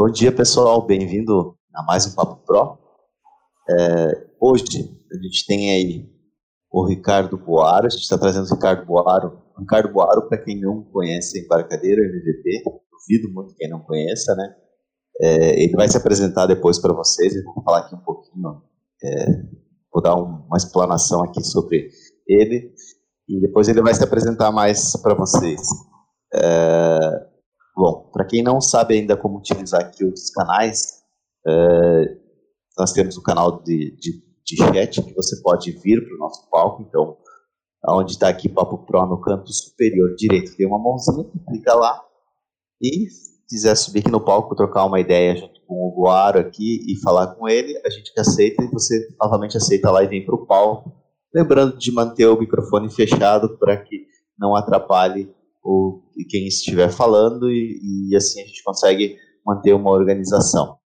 [0.00, 0.86] Bom dia, pessoal.
[0.86, 2.78] Bem-vindo a mais um Papo Pro.
[3.68, 4.64] É, hoje
[5.12, 6.10] a gente tem aí
[6.72, 7.86] o Ricardo Boaro.
[7.86, 9.42] A gente está trazendo o Ricardo Boaro.
[9.54, 14.54] O Ricardo Boaro, para quem não conhece Embarcadeira MVP, duvido muito quem não conheça, né?
[15.20, 17.36] É, ele vai se apresentar depois para vocês.
[17.36, 18.62] Eu vou falar aqui um pouquinho,
[19.04, 19.26] é,
[19.92, 21.90] vou dar um, uma explanação aqui sobre
[22.26, 22.72] ele
[23.28, 25.60] e depois ele vai se apresentar mais para vocês.
[26.32, 27.29] É,
[27.76, 31.00] Bom, para quem não sabe ainda como utilizar aqui os canais,
[31.46, 32.16] é,
[32.78, 36.18] nós temos o um canal de, de, de, chat que você pode vir para o
[36.18, 36.82] nosso palco.
[36.82, 37.16] Então,
[37.88, 42.02] onde está aqui Papo Pro no canto superior direito, tem uma mãozinha, clica lá
[42.82, 43.06] e
[43.48, 47.34] quiser subir aqui no palco, trocar uma ideia junto com o Guaro aqui e falar
[47.34, 50.92] com ele, a gente aceita e você novamente aceita lá e vem para o palco.
[51.34, 54.06] Lembrando de manter o microfone fechado para que
[54.38, 60.76] não atrapalhe o, quem estiver falando e, e, assim a gente consegue manter uma organização.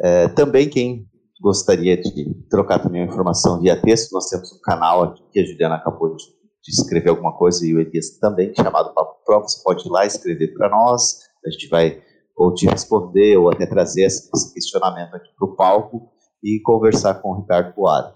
[0.00, 1.06] É, também quem
[1.40, 5.44] gostaria de trocar também a informação via texto, nós temos um canal aqui que a
[5.44, 9.62] Juliana acabou de, de escrever alguma coisa e o Elias também, chamado Papo Pro, você
[9.62, 12.00] pode ir lá escrever para nós, a gente vai
[12.36, 16.08] ou te responder ou até trazer esse questionamento aqui para o palco
[16.42, 18.14] e conversar com o Ricardo Boara.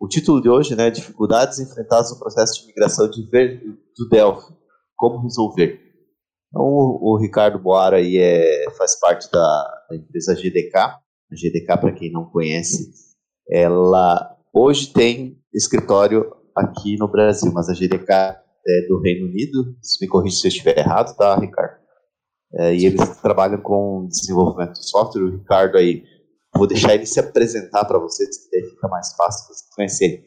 [0.00, 3.60] O título de hoje, né, dificuldades enfrentadas no processo de migração de ver,
[3.96, 4.54] do Delphi
[4.96, 5.80] como resolver.
[6.48, 10.76] Então, o, o Ricardo Boara aí é, faz parte da, da empresa GDK.
[10.76, 12.92] A GDK, para quem não conhece,
[13.50, 19.74] ela hoje tem escritório aqui no Brasil, mas a GDK é do Reino Unido.
[20.00, 21.82] Me corrija se eu estiver errado, tá, Ricardo?
[22.56, 25.22] É, e eles trabalham com desenvolvimento de software.
[25.22, 26.04] O Ricardo aí,
[26.54, 30.24] vou deixar ele se apresentar para vocês, que fica mais fácil você conhecer.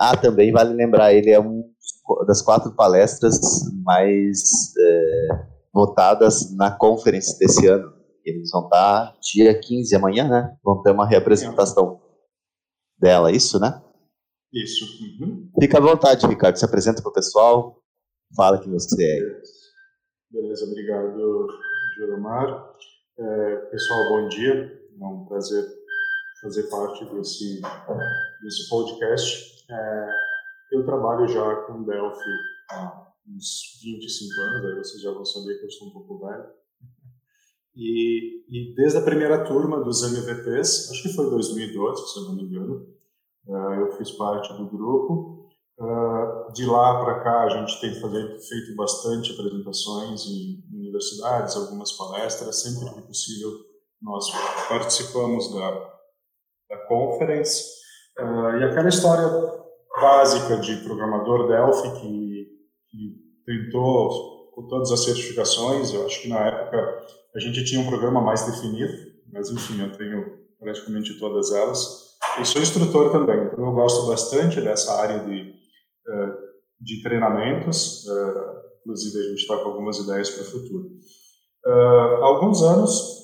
[0.00, 1.62] Ah, também vale lembrar, ele é um
[2.26, 3.38] das quatro palestras
[3.84, 4.40] mais
[4.78, 5.28] é,
[5.72, 7.92] votadas na conference desse ano.
[8.24, 10.56] Eles vão estar dia 15, amanhã, né?
[10.62, 12.00] Vão ter uma representação
[12.98, 13.82] dela, isso, né?
[14.52, 14.84] Isso.
[15.20, 15.50] Uhum.
[15.60, 16.56] Fica à vontade, Ricardo.
[16.56, 17.82] Se apresenta para o pessoal.
[18.36, 19.40] Fala que você é.
[20.30, 21.48] Beleza, obrigado,
[21.98, 22.74] Joromar.
[23.18, 24.52] É, pessoal, bom dia.
[25.00, 25.64] É um prazer
[26.42, 27.60] fazer parte desse,
[28.42, 29.64] desse podcast.
[29.70, 30.08] É,
[30.72, 32.30] eu trabalho já com Delphi
[32.70, 36.44] há uns 25 anos, aí vocês já vão saber que eu sou um pouco velho.
[37.74, 42.34] E, e desde a primeira turma dos MVPs, acho que foi 2012, se eu não
[42.34, 42.86] me engano,
[43.46, 45.48] uh, eu fiz parte do grupo.
[45.78, 52.62] Uh, de lá para cá, a gente tem feito bastante apresentações em universidades, algumas palestras,
[52.62, 53.50] sempre que possível
[54.02, 54.26] nós
[54.68, 55.70] participamos da,
[56.68, 57.64] da conference.
[58.18, 59.59] Uh, e aquela história
[60.00, 62.46] básica de programador Delphi que,
[62.90, 65.92] que tentou com todas as certificações.
[65.92, 68.92] Eu acho que na época a gente tinha um programa mais definido,
[69.32, 72.10] mas enfim, eu tenho praticamente todas elas.
[72.38, 75.52] Eu sou instrutor também, então eu gosto bastante dessa área de,
[76.08, 76.32] eh,
[76.80, 78.06] de treinamentos.
[78.06, 80.90] Eh, inclusive, a gente está com algumas ideias para o futuro.
[81.66, 83.20] Eh, há alguns anos,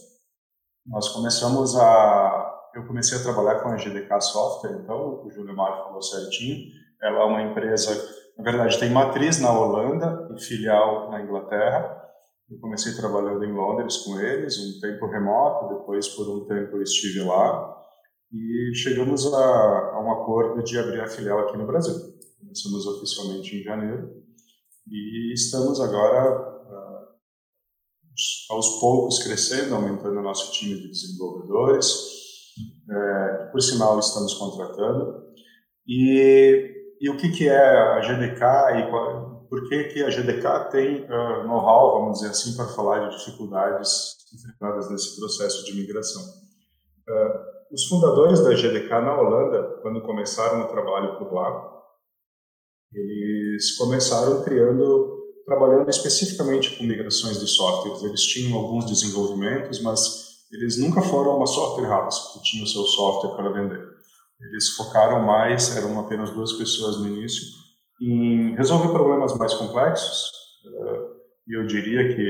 [0.86, 2.45] nós começamos a
[2.76, 6.66] eu comecei a trabalhar com a GDK Software, então o Júlio Mário falou certinho.
[7.02, 7.90] Ela é uma empresa,
[8.36, 12.04] na verdade, tem matriz na Holanda e filial na Inglaterra.
[12.50, 16.82] Eu comecei trabalhando em Londres com eles, um tempo remoto, depois por um tempo eu
[16.82, 17.74] estive lá
[18.30, 21.94] e chegamos a, a um acordo de abrir a filial aqui no Brasil.
[22.38, 24.22] Começamos oficialmente em janeiro
[24.86, 27.06] e estamos agora uh,
[28.50, 32.25] aos poucos crescendo, aumentando o nosso time de desenvolvedores,
[32.90, 35.24] é, por sinal estamos contratando.
[35.86, 38.42] E, e o que, que é a GDK
[38.78, 43.08] e qual, por que, que a GDK tem uh, know-how, vamos dizer assim, para falar
[43.08, 46.22] de dificuldades enfrentadas nesse processo de migração?
[47.08, 51.76] Uh, os fundadores da GDK na Holanda, quando começaram o trabalho por lá,
[52.92, 58.02] eles começaram criando, trabalhando especificamente com migrações de softwares.
[58.02, 62.82] Eles tinham alguns desenvolvimentos, mas eles nunca foram uma software house que tinha o seu
[62.82, 63.82] software para vender.
[64.40, 67.42] Eles focaram mais, eram apenas duas pessoas no início,
[68.00, 70.30] em resolver problemas mais complexos.
[70.66, 71.16] Eh,
[71.48, 72.20] e eu diria que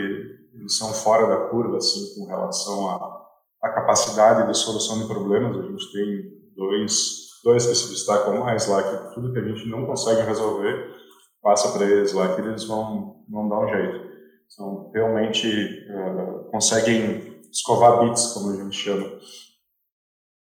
[0.55, 3.27] eles são fora da curva, assim, com relação à,
[3.63, 5.57] à capacidade de solução de problemas.
[5.59, 9.69] A gente tem dois, dois que se destacam mais lá, que tudo que a gente
[9.69, 10.95] não consegue resolver
[11.43, 14.07] passa para eles lá, que eles vão, vão dar um jeito.
[14.49, 15.49] São realmente
[15.91, 19.19] uh, conseguem escovar bits, como a gente chama.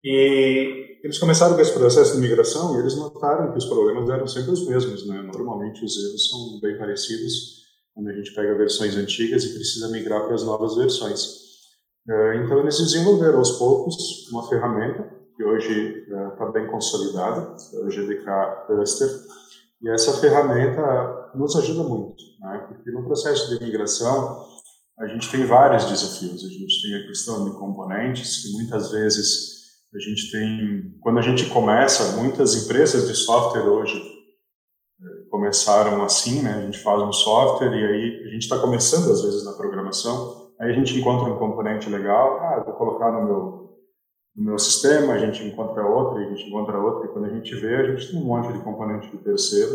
[0.05, 4.27] E eles começaram com esse processo de migração e eles notaram que os problemas eram
[4.27, 5.23] sempre os mesmos, né?
[5.23, 7.61] Normalmente os erros são bem parecidos
[7.95, 11.41] quando a gente pega versões antigas e precisa migrar para as novas versões.
[12.09, 17.79] É, então, eles desenvolveram aos poucos uma ferramenta que hoje está é, bem consolidada, é
[17.79, 19.09] o GDK Cluster,
[19.83, 22.67] e essa ferramenta nos ajuda muito, né?
[22.69, 24.47] porque no processo de migração
[25.01, 26.45] a gente tem vários desafios.
[26.45, 29.61] A gente tem a questão de componentes, que muitas vezes
[29.95, 36.43] a gente tem, quando a gente começa, muitas empresas de software hoje é, começaram assim,
[36.43, 36.55] né?
[36.55, 40.53] A gente faz um software e aí a gente está começando às vezes na programação,
[40.61, 43.61] aí a gente encontra um componente legal, ah, vou colocar no meu
[44.37, 47.31] no meu sistema, a gente encontra outro, e a gente encontra outro, e quando a
[47.31, 49.73] gente vê, a gente tem um monte de componente do terceiro,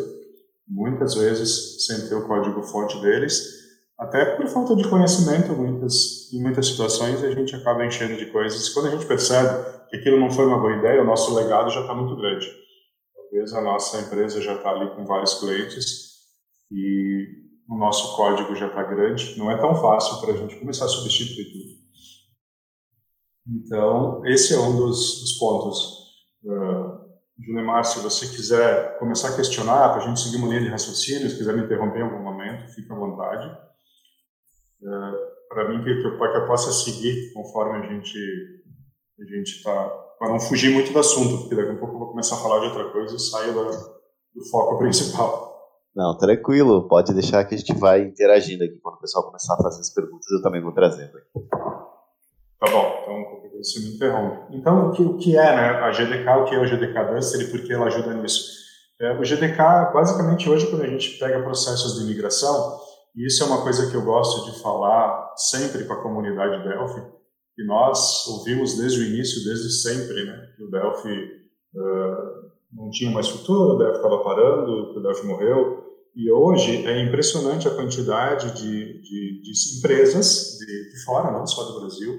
[0.66, 3.65] muitas vezes sem ter o código-fonte deles,
[3.98, 8.70] até por falta de conhecimento, muitas, em muitas situações, a gente acaba enchendo de coisas.
[8.70, 11.82] Quando a gente percebe que aquilo não foi uma boa ideia, o nosso legado já
[11.82, 12.46] está muito grande.
[13.16, 16.16] Talvez a nossa empresa já está ali com vários clientes
[16.72, 19.38] e o nosso código já está grande.
[19.38, 21.86] Não é tão fácil para a gente começar a substituir tudo.
[23.48, 26.06] Então, esse é um dos, dos pontos.
[26.44, 27.06] Uh,
[27.84, 31.38] se você quiser começar a questionar, para a gente seguir uma linha de raciocínio, se
[31.38, 33.66] quiser me interromper em algum momento, fique à vontade.
[34.86, 38.18] Uh, para mim, que, que, que eu possa seguir conforme a gente
[39.20, 39.90] a gente está,
[40.20, 42.60] para não fugir muito do assunto, porque daqui a pouco eu vou começar a falar
[42.60, 45.56] de outra coisa e saio do, do foco principal.
[45.96, 48.78] Não, tranquilo, pode deixar que a gente vai interagindo aqui.
[48.84, 51.48] Quando o pessoal começar a fazer as perguntas, eu também vou trazendo aqui.
[52.60, 54.58] Tá bom, então qualquer coisa você me interrompe.
[54.58, 57.42] Então, o que, o que é né, a GDK, o que é o GDK Duster
[57.42, 58.66] e por que ela ajuda nisso?
[59.00, 62.78] É, o GDK, basicamente, hoje, quando a gente pega processos de imigração,
[63.16, 67.02] e isso é uma coisa que eu gosto de falar sempre para a comunidade Delphi,
[67.56, 71.14] que nós ouvimos desde o início, desde sempre, né, que o Delphi
[71.76, 75.86] uh, não tinha mais futuro, o Delphi estava parando, que o Delphi morreu,
[76.16, 81.64] e hoje é impressionante a quantidade de, de, de empresas de, de, fora, não só
[81.64, 82.18] do Brasil,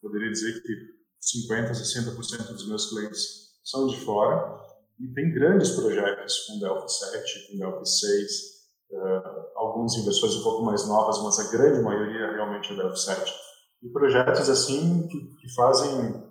[0.00, 4.64] poderia dizer que 50%, 60% dos meus clientes são de fora.
[4.98, 8.55] E tem grandes projetos com Delphi 7, com Delphi 6,
[8.90, 9.22] uh, eh,
[9.56, 13.34] alguns em versões um pouco mais novas, mas a grande maioria realmente é Delphi 7.
[13.82, 16.24] E projetos assim que, que fazem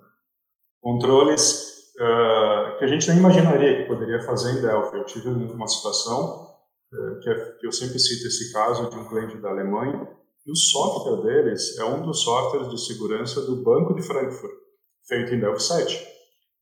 [0.81, 4.97] controles uh, que a gente nem imaginaria que poderia fazer em Delphi.
[4.97, 6.55] Eu tive uma situação
[6.93, 10.07] uh, que, é, que eu sempre cito esse caso de um cliente da Alemanha
[10.45, 14.53] e o software deles é um dos softwares de segurança do Banco de Frankfurt,
[15.07, 16.07] feito em Delphi 7.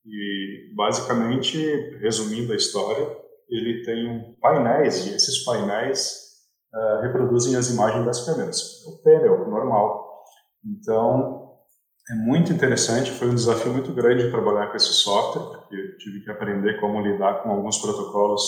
[0.05, 1.57] E, basicamente,
[1.99, 3.22] resumindo a história,
[3.57, 6.23] ele tem painéis, e esses painéis
[6.73, 8.83] uh, reproduzem as imagens das câmeras.
[8.85, 10.23] É o panel normal.
[10.65, 11.43] Então,
[12.09, 16.31] é muito interessante, foi um desafio muito grande trabalhar com esse software, porque tive que
[16.31, 18.41] aprender como lidar com alguns protocolos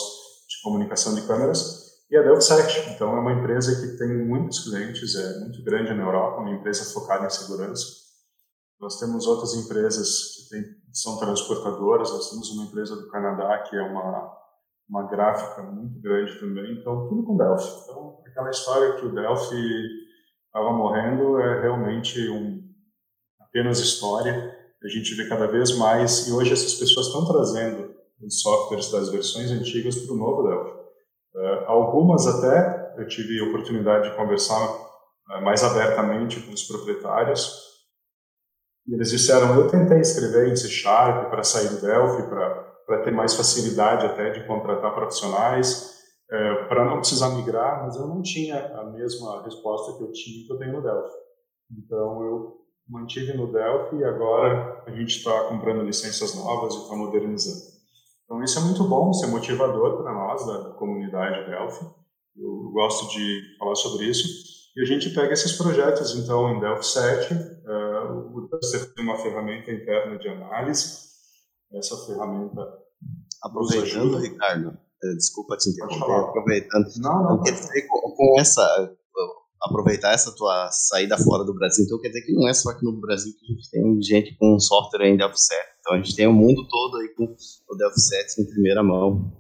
[0.50, 5.16] de comunicação de câmeras, e a Delphi então, é uma empresa que tem muitos clientes,
[5.16, 7.84] é muito grande na Europa, uma empresa focada em segurança.
[8.80, 13.58] Nós temos outras empresas que, tem, que são transportadoras, nós temos uma empresa do Canadá
[13.64, 14.32] que é uma,
[14.90, 17.68] uma gráfica muito grande também, então tudo com Delphi.
[17.84, 20.06] Então, aquela história que o Delphi
[20.48, 22.62] estava morrendo é realmente um,
[23.40, 24.56] apenas história.
[24.84, 29.10] A gente vê cada vez mais, e hoje essas pessoas estão trazendo os softwares das
[29.10, 30.72] versões antigas para o novo Delphi.
[31.36, 37.66] Uh, algumas até eu tive a oportunidade de conversar uh, mais abertamente com os proprietários.
[38.88, 43.12] E eles disseram: eu tentei escrever em C Sharp para sair do Delphi, para ter
[43.12, 48.58] mais facilidade até de contratar profissionais, uh, para não precisar migrar, mas eu não tinha
[48.78, 51.16] a mesma resposta que eu tinha que eu tenho no Delphi.
[51.72, 56.96] Então eu mantive no Delphi e agora a gente está comprando licenças novas e está
[56.96, 57.76] modernizando.
[58.26, 61.86] Então, isso é muito bom, isso é motivador para nós, da comunidade Delphi.
[62.36, 64.28] Eu gosto de falar sobre isso.
[64.76, 67.34] E a gente pega esses projetos, então, em Delphi 7.
[67.34, 71.06] Uh, eh, o Duster tem uma ferramenta interna de análise.
[71.74, 72.62] Essa ferramenta.
[73.42, 76.86] Aproveitando, Ricardo, eh, desculpa te interromper, aproveitando.
[76.98, 77.44] Não, não.
[77.44, 78.96] Quer dizer, com, com essa
[79.66, 81.86] aproveitar essa tua saída fora do Brasil.
[81.86, 84.38] Então quer dizer que não é só aqui no Brasil que a gente tem gente
[84.38, 85.36] com software em 7.
[85.80, 89.32] Então a gente tem o mundo todo aí com o 7 em primeira mão.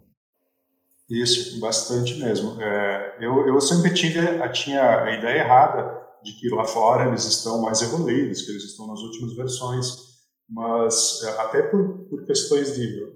[1.10, 2.60] Isso, bastante mesmo.
[2.60, 7.26] É, eu, eu sempre tive, a, tinha a ideia errada de que lá fora eles
[7.26, 10.15] estão mais evoluídos, que eles estão nas últimas versões,
[10.50, 13.14] mas é, até por, por questões de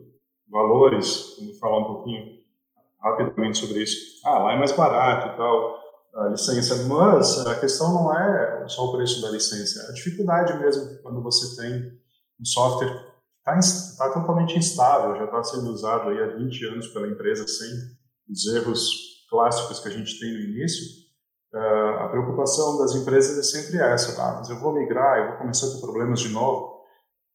[0.50, 2.40] valores, vamos falar um pouquinho
[3.02, 4.22] rapidamente sobre isso.
[4.26, 5.80] Ah, lá é mais barato e tal
[6.16, 10.58] a licença, mas a questão não é só o preço da licença, é a dificuldade
[10.58, 11.92] mesmo quando você tem
[12.40, 12.90] um software
[13.46, 17.48] que está tá totalmente instável, já está sendo usado aí há 20 anos pela empresa
[17.48, 17.70] sem
[18.28, 21.00] os erros clássicos que a gente tem no início,
[21.52, 24.36] Uh, a preocupação das empresas é sempre essa, tá?
[24.38, 26.79] mas eu vou migrar, eu vou começar ter problemas de novo.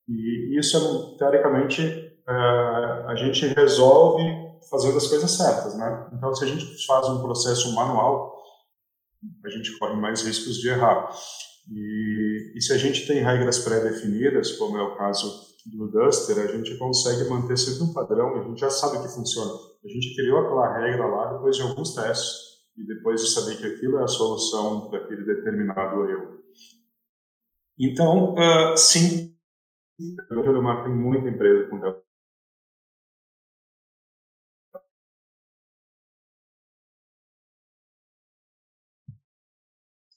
[0.08, 1.82] E isso, é, teoricamente,
[2.28, 4.22] uh, a gente resolve
[4.70, 6.08] fazendo as coisas certas, né?
[6.12, 8.34] Então, se a gente faz um processo manual,
[9.44, 11.10] a gente corre mais riscos de errar.
[11.70, 16.46] E, e se a gente tem regras pré-definidas, como é o caso do Duster, a
[16.46, 19.52] gente consegue manter sempre um padrão, a gente já sabe que funciona.
[19.84, 23.66] A gente criou aquela regra lá depois de alguns testes, e depois de saber que
[23.66, 26.38] aquilo é a solução para aquele determinado erro.
[27.78, 29.33] Então, uh, sim,
[29.98, 31.78] o Geomar tem muita empresa com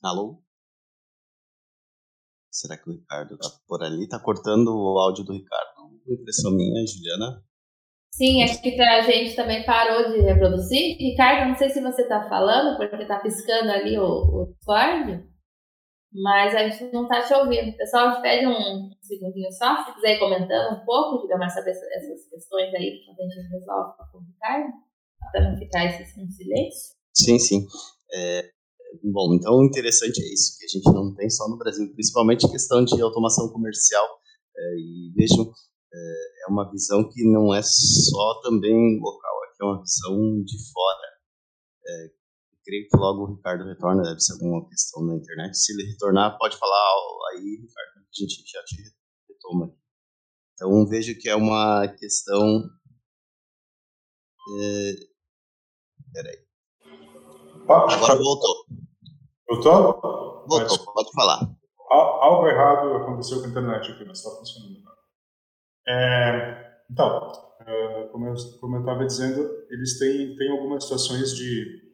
[0.04, 0.42] Alô?
[2.52, 4.04] Será que o Ricardo está por ali?
[4.04, 6.02] Está cortando o áudio do Ricardo.
[6.08, 7.44] Impressão minha, Juliana.
[8.12, 10.98] Sim, acho que a gente também parou de reproduzir.
[10.98, 15.24] Ricardo, não sei se você está falando, porque está piscando ali o, o Discord,
[16.12, 17.76] mas a gente não está te ouvindo.
[17.78, 22.28] Pessoal, pede um segundinho só, se quiser ir comentando um pouco, diga mais saber essas
[22.30, 24.74] questões aí que a gente resolve o Ricardo,
[25.32, 26.96] para não ficar esse um silêncio.
[27.14, 27.68] Sim, sim.
[28.14, 28.50] É,
[29.04, 32.84] bom, então interessante é isso, que a gente não tem só no Brasil, principalmente questão
[32.84, 34.06] de automação comercial.
[34.58, 35.52] É, e vejam,
[35.94, 40.44] é, é uma visão que não é só também local, é que é uma visão
[40.44, 41.08] de fora.
[42.68, 45.58] Creio que logo o Ricardo retorna, deve ser alguma questão na internet.
[45.58, 46.76] Se ele retornar, pode falar
[47.32, 48.76] aí, Ricardo, a gente já te
[49.30, 49.78] retoma aqui.
[50.54, 52.70] Então vejo que é uma questão.
[54.60, 54.92] É...
[56.12, 56.46] Peraí.
[57.70, 58.66] Agora voltou.
[59.48, 60.02] Voltou?
[60.46, 61.50] Voltou, mas, pode falar.
[61.90, 64.84] Algo errado aconteceu com a internet aqui, mas está funcionando.
[65.88, 67.32] É, então,
[67.62, 71.87] é, como eu estava dizendo, eles têm, têm algumas situações de,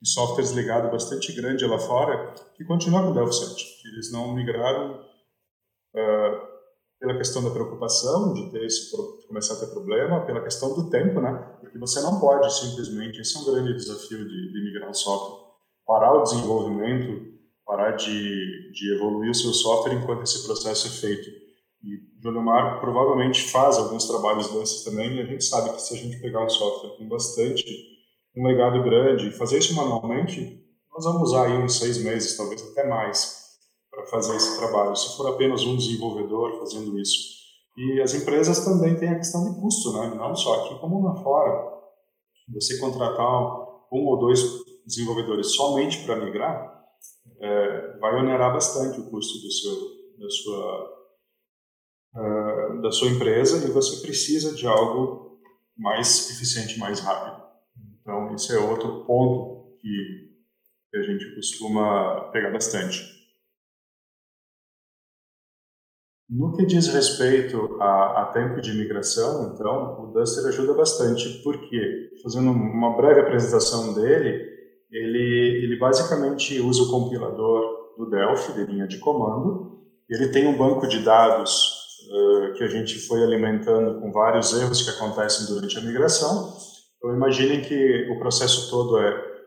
[0.00, 3.82] de softwares legados bastante grande lá fora que continuam com o Delphi 7.
[3.86, 5.00] Eles não migraram
[5.94, 6.46] uh,
[6.98, 8.90] pela questão da preocupação de ter esse,
[9.26, 11.32] começar a ter problema, pela questão do tempo, né?
[11.60, 15.46] Porque você não pode simplesmente, esse é um grande desafio de, de migrar um software,
[15.86, 17.34] parar o desenvolvimento,
[17.64, 21.46] parar de, de evoluir o seu software enquanto esse processo é feito
[21.86, 25.96] e Jogomar provavelmente faz alguns trabalhos desses também, e a gente sabe que se a
[25.96, 27.64] gente pegar um software com bastante,
[28.36, 30.62] um legado grande, fazer isso manualmente,
[30.92, 33.58] nós vamos usar aí uns seis meses, talvez até mais,
[33.90, 37.36] para fazer esse trabalho, se for apenas um desenvolvedor fazendo isso.
[37.76, 40.14] E as empresas também têm a questão de custo, né?
[40.14, 41.76] não só aqui como lá fora.
[42.54, 43.42] Você contratar
[43.92, 44.40] um ou dois
[44.86, 46.74] desenvolvedores somente para migrar,
[47.40, 49.74] é, vai onerar bastante o custo do seu,
[50.18, 50.96] da sua
[52.16, 55.38] uh, da sua empresa e você precisa de algo
[55.76, 57.45] mais eficiente, mais rápido.
[58.06, 60.36] Então, esse é outro ponto que,
[60.94, 63.02] a gente costuma pegar bastante.
[66.30, 72.12] No que diz respeito a, a, tempo de migração, então, o Duster ajuda bastante, porque,
[72.22, 74.48] fazendo uma breve apresentação dele,
[74.90, 80.56] ele, ele basicamente usa o compilador do Delphi, de linha de comando, ele tem um
[80.56, 85.76] banco de dados uh, que a gente foi alimentando com vários erros que acontecem durante
[85.76, 86.75] a migração.
[87.06, 89.42] Então, imaginem que o processo todo é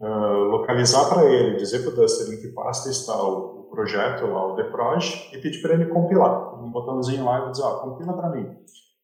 [0.00, 4.26] uh, localizar para ele, dizer para o Duster em que pasta está o, o projeto,
[4.26, 6.62] lá, o deproj, e pedir para ele compilar.
[6.62, 8.56] Um botãozinho lá e dizer, ah, compila para mim.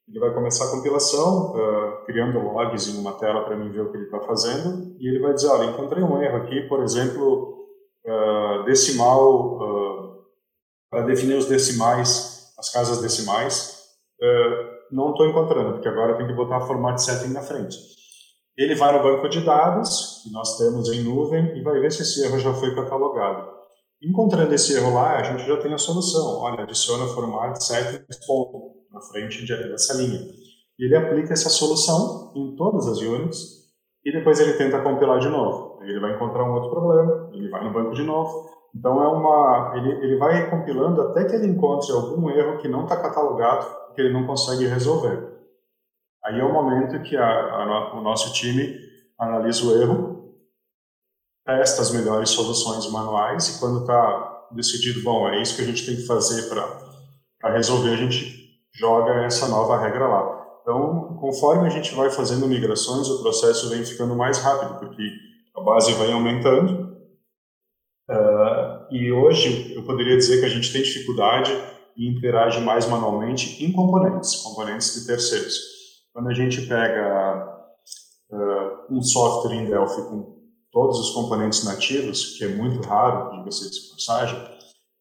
[0.08, 3.90] Ele vai começar a compilação, uh, criando logs em uma tela para mim ver o
[3.90, 7.66] que ele está fazendo, e ele vai dizer, olha, encontrei um erro aqui, por exemplo,
[8.06, 9.56] uh, decimal,
[10.88, 13.84] para definir os decimais as casas decimais,
[14.90, 17.95] não estou encontrando, porque agora tenho que botar format setting na frente.
[18.56, 22.02] Ele vai no banco de dados, que nós temos em nuvem, e vai ver se
[22.02, 23.56] esse erro já foi catalogado.
[24.02, 26.40] Encontrando esse erro lá, a gente já tem a solução.
[26.40, 30.20] Olha, adiciona format setting ponto na frente dessa linha.
[30.78, 33.66] E ele aplica essa solução em todas as units
[34.04, 35.82] e depois ele tenta compilar de novo.
[35.82, 39.72] Ele vai encontrar um outro problema, ele vai no banco de novo, então é uma,
[39.76, 44.00] ele, ele vai compilando até que ele encontre algum erro que não está catalogado, que
[44.00, 45.25] ele não consegue resolver.
[46.26, 48.76] Aí é o momento que a, a, o nosso time
[49.18, 50.34] analisa o erro,
[51.44, 55.86] testa as melhores soluções manuais e quando está decidido, bom, é isso que a gente
[55.86, 60.46] tem que fazer para resolver, a gente joga essa nova regra lá.
[60.62, 65.02] Então, conforme a gente vai fazendo migrações, o processo vem ficando mais rápido, porque
[65.56, 66.86] a base vai aumentando
[68.08, 71.52] Uh, e hoje eu poderia dizer que a gente tem dificuldade
[71.96, 75.75] e interage mais manualmente em componentes, componentes de terceiros.
[76.16, 77.66] Quando a gente pega
[78.30, 80.34] uh, um software em Delphi com
[80.72, 84.38] todos os componentes nativos, que é muito raro, diga-se de passagem,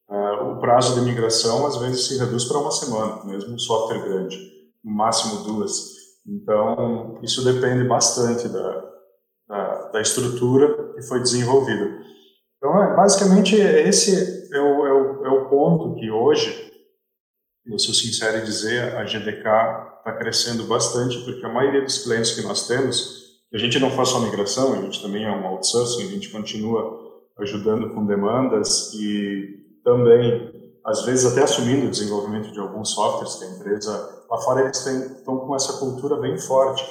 [0.10, 4.04] uh, o prazo de migração às vezes se reduz para uma semana, mesmo um software
[4.04, 4.38] grande,
[4.84, 5.74] no máximo duas.
[6.28, 8.84] Então, isso depende bastante da,
[9.48, 11.98] da, da estrutura que foi desenvolvida.
[12.58, 16.74] Então, é, basicamente, esse é o, é, o, é o ponto que hoje,
[17.68, 19.40] eu sou sincero em dizer, a GDK
[19.98, 24.10] está crescendo bastante, porque a maioria dos clientes que nós temos, a gente não faz
[24.10, 27.04] só migração, a gente também é um outsourcing, a gente continua
[27.40, 30.52] ajudando com demandas e também,
[30.86, 34.84] às vezes, até assumindo o desenvolvimento de alguns softwares que a empresa, lá fora eles
[34.84, 36.84] têm, estão com essa cultura bem forte.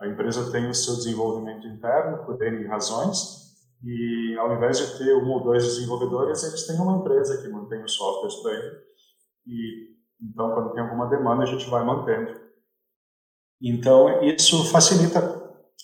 [0.00, 3.40] A empresa tem o seu desenvolvimento interno, por N razões,
[3.82, 7.82] e ao invés de ter um ou dois desenvolvedores, eles têm uma empresa que mantém
[7.82, 8.76] os softwares para ele.
[9.46, 12.38] E então, quando tem alguma demanda, a gente vai mantendo.
[13.62, 15.20] Então, isso facilita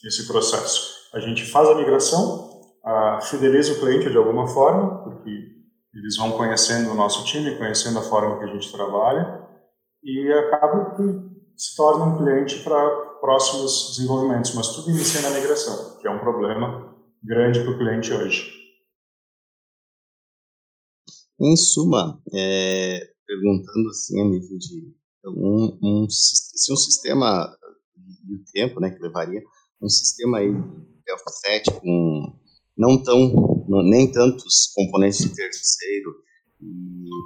[0.05, 0.95] esse processo.
[1.15, 2.61] A gente faz a migração,
[3.23, 5.31] fideliza o cliente de alguma forma, porque
[5.95, 9.47] eles vão conhecendo o nosso time, conhecendo a forma que a gente trabalha,
[10.03, 11.03] e acaba que
[11.57, 16.21] se torna um cliente para próximos desenvolvimentos, mas tudo inicia na migração, que é um
[16.21, 18.53] problema grande para o cliente hoje.
[21.41, 24.95] Em suma, é, perguntando assim a nível de
[25.27, 27.57] um, um, se um sistema
[28.29, 29.43] e o tempo né, que levaria,
[29.83, 32.37] um sistema aí Delta 7 com
[32.77, 36.15] não tão, nem tantos componentes de terceiro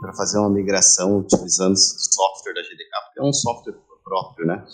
[0.01, 4.65] para fazer uma migração utilizando software da GDK, porque é um software próprio, né?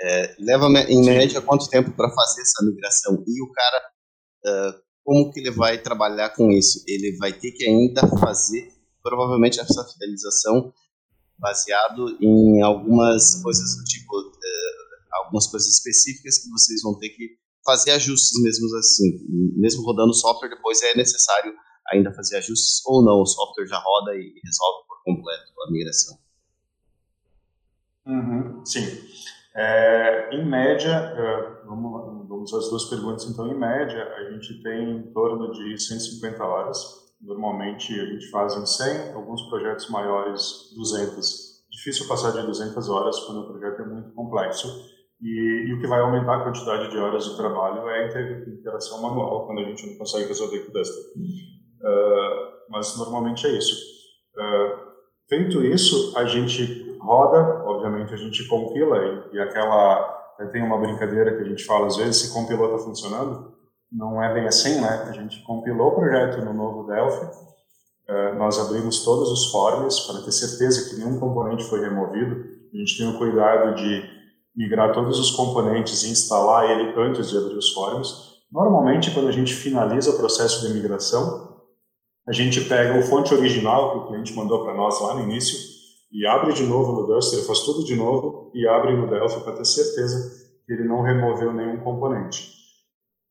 [0.00, 3.22] É, leva em média quanto tempo para fazer essa migração?
[3.26, 3.90] E o cara,
[4.46, 6.82] uh, como que ele vai trabalhar com isso?
[6.86, 8.68] Ele vai ter que ainda fazer,
[9.02, 10.72] provavelmente, essa fidelização
[11.38, 17.36] baseado em algumas coisas do tipo, uh, algumas coisas específicas que vocês vão ter que
[17.64, 19.18] fazer ajustes mesmo assim.
[19.56, 21.52] Mesmo rodando o software, depois é necessário
[21.92, 26.18] ainda fazer ajustes ou não, o software já roda e resolve por completo a migração.
[28.06, 28.86] Uhum, sim.
[29.54, 33.48] É, em média, é, vamos, vamos às duas perguntas então.
[33.48, 37.11] Em média, a gente tem em torno de 150 horas.
[37.22, 41.52] Normalmente a gente faz em 100, alguns projetos maiores 200.
[41.70, 44.68] Difícil passar de 200 horas quando o projeto é muito complexo.
[45.22, 49.00] E, e, o que vai aumentar a quantidade de horas de trabalho é a interação
[49.00, 51.04] manual, quando a gente não consegue resolver com o Duster.
[51.80, 53.72] Uh, mas normalmente é isso.
[54.36, 54.92] Uh,
[55.28, 58.98] feito isso, a gente roda, obviamente a gente compila,
[59.32, 60.20] e, e aquela.
[60.50, 63.61] Tem uma brincadeira que a gente fala às vezes: se compilou, está funcionando.
[63.92, 65.06] Não é bem assim, né?
[65.06, 70.22] A gente compilou o projeto no novo Delphi, uh, nós abrimos todos os forms para
[70.22, 72.42] ter certeza que nenhum componente foi removido.
[72.72, 74.02] A gente tem o cuidado de
[74.56, 78.32] migrar todos os componentes e instalar ele antes de abrir os forms.
[78.50, 81.52] Normalmente, quando a gente finaliza o processo de migração,
[82.26, 85.58] a gente pega o fonte original que o cliente mandou para nós lá no início
[86.12, 89.54] e abre de novo no Duster, faz tudo de novo e abre no Delphi para
[89.54, 90.30] ter certeza
[90.64, 92.51] que ele não removeu nenhum componente.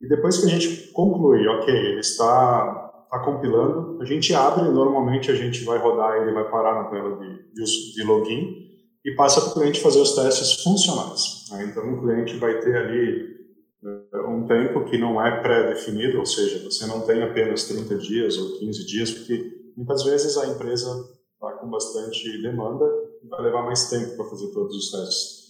[0.01, 5.35] E depois que a gente conclui, ok, ele está, compilando, a gente abre, normalmente a
[5.35, 8.71] gente vai rodar, ele vai parar na tela de, de, de login,
[9.03, 11.47] e passa para o cliente fazer os testes funcionais.
[11.51, 11.65] Né?
[11.65, 13.35] Então, o cliente vai ter ali
[13.83, 18.37] uh, um tempo que não é pré-definido, ou seja, você não tem apenas 30 dias
[18.37, 20.89] ou 15 dias, porque muitas vezes a empresa
[21.33, 22.85] está com bastante demanda
[23.23, 25.41] e vai levar mais tempo para fazer todos os testes.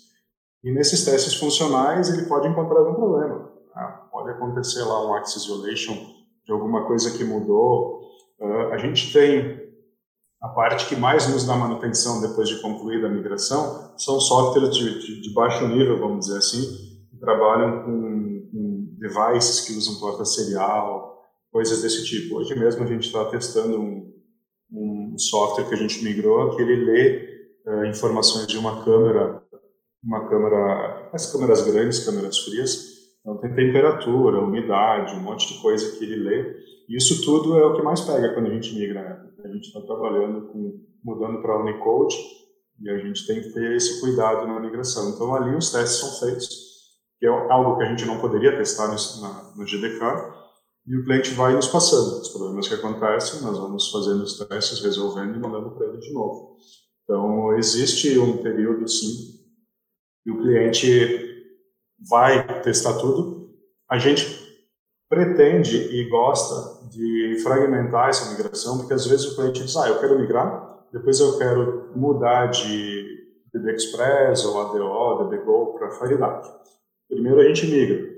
[0.64, 3.52] E nesses testes funcionais, ele pode encontrar algum problema.
[3.76, 4.01] Né?
[4.22, 5.96] Pode acontecer lá um access violation
[6.46, 8.02] de alguma coisa que mudou.
[8.40, 9.60] Uh, a gente tem
[10.40, 15.00] a parte que mais nos dá manutenção depois de concluída a migração são softwares de,
[15.00, 16.62] de, de baixo nível, vamos dizer assim,
[17.10, 21.20] que trabalham com, com devices que usam porta serial,
[21.52, 22.36] coisas desse tipo.
[22.36, 24.14] Hoje mesmo a gente está testando um,
[24.72, 29.42] um, software que a gente migrou que ele lê uh, informações de uma câmera,
[30.04, 32.91] uma câmera, as câmeras grandes, câmeras frias,
[33.22, 36.56] então tem temperatura, umidade, um monte de coisa que ele lê.
[36.90, 39.32] E isso tudo é o que mais pega quando a gente migra, né?
[39.46, 42.16] A gente está trabalhando com mudando para Unicode
[42.80, 45.10] e a gente tem que ter esse cuidado na migração.
[45.10, 46.48] Então ali os testes são feitos,
[47.20, 50.42] que é algo que a gente não poderia testar no, na, no GDK,
[50.88, 54.82] e o cliente vai nos passando os problemas que acontecem, nós vamos fazendo os testes,
[54.82, 56.58] resolvendo e mandando para ele de novo.
[57.04, 59.42] Então existe um período sim
[60.26, 61.31] e o cliente
[62.10, 63.50] vai testar tudo.
[63.90, 64.40] A gente
[65.10, 70.00] pretende e gosta de fragmentar essa migração, porque às vezes o cliente diz, ah, eu
[70.00, 73.06] quero migrar, depois eu quero mudar de
[73.54, 76.48] DB Express ou ADO, DB Go para Firedart.
[77.10, 78.10] Primeiro a gente migra.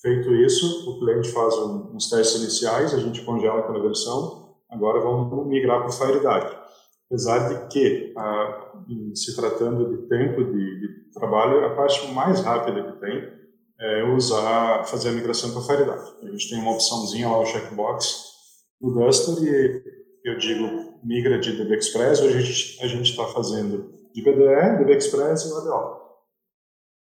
[0.00, 5.46] Feito isso, o cliente faz uns testes iniciais, a gente congela aquela versão, agora vamos
[5.46, 6.63] migrar para o.
[7.06, 8.72] Apesar de que, ah,
[9.14, 13.44] se tratando de tempo de, de, trabalho, a parte mais rápida que tem
[13.80, 16.26] é usar, fazer a migração para FireDark.
[16.26, 18.32] A gente tem uma opçãozinha lá, o checkbox,
[18.80, 19.82] no Duster, e
[20.24, 25.44] eu digo migra de DB Express, hoje a gente está fazendo de BDE, DB Express
[25.44, 26.04] e ODO.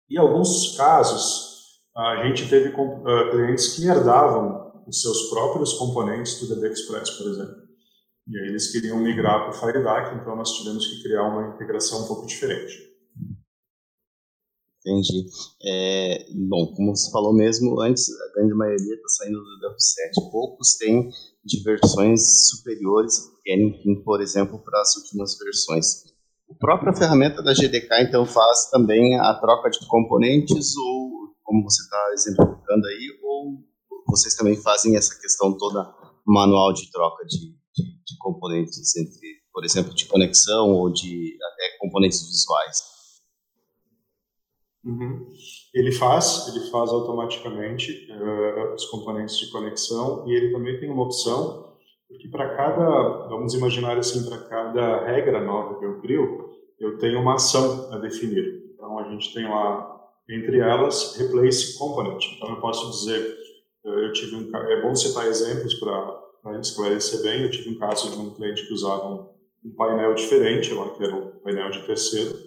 [0.10, 6.56] E alguns casos, a gente teve uh, clientes que herdavam os seus próprios componentes do
[6.56, 7.62] DB Express, por exemplo.
[8.27, 12.03] E aí eles queriam migrar para o FireDAC, então nós tivemos que criar uma integração
[12.03, 12.93] um pouco diferente.
[14.86, 15.25] Entendi.
[15.65, 20.29] É, bom, como você falou mesmo, antes a grande maioria está saindo do W7.
[20.29, 21.09] Poucos têm
[21.43, 26.03] de versões superiores que querem por exemplo, para as últimas versões.
[26.51, 31.81] A própria ferramenta da GDK, então, faz também a troca de componentes ou como você
[31.81, 33.59] está exemplificando aí, ou
[34.07, 35.93] vocês também fazem essa questão toda
[36.25, 41.77] manual de troca de, de, de componentes entre, por exemplo, de conexão ou de até
[41.79, 42.93] componentes visuais?
[44.83, 45.31] Uhum.
[45.73, 51.03] Ele faz, ele faz automaticamente uh, os componentes de conexão e ele também tem uma
[51.03, 51.63] opção
[52.13, 57.19] porque para cada, vamos imaginar assim, para cada regra nova que eu crio, eu tenho
[57.19, 58.71] uma ação a definir.
[58.73, 62.23] Então a gente tem lá entre elas replace component.
[62.36, 63.36] Então eu posso dizer,
[63.86, 66.22] eh, eu tive um, é bom citar exemplos para
[66.60, 67.43] esclarecer bem.
[67.43, 69.29] Eu tive um caso de um cliente que usava um,
[69.65, 72.38] um painel diferente, lá que era um painel de terceiro,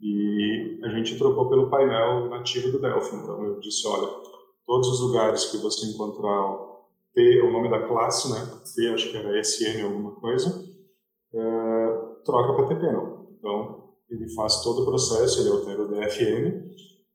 [0.00, 3.16] e a gente trocou pelo painel nativo do Delphi.
[3.16, 4.08] Então eu disse, olha,
[4.66, 6.58] todos os lugares que você encontrar
[7.14, 8.60] T, o nome da classe, né?
[8.74, 10.64] T, acho que era SM alguma coisa,
[11.34, 13.28] é, troca para TP não.
[13.38, 16.72] Então ele faz todo o processo, ele altera o DFM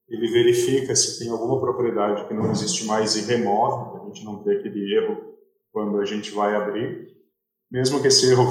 [0.10, 4.23] ele verifica se tem alguma propriedade que não existe mais e remove, para a gente
[4.23, 5.37] não ter aquele erro
[5.71, 7.08] quando a gente vai abrir.
[7.71, 8.47] Mesmo que esse erro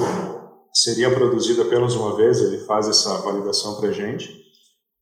[0.73, 4.45] seria produzido apenas uma vez, ele faz essa validação para a gente.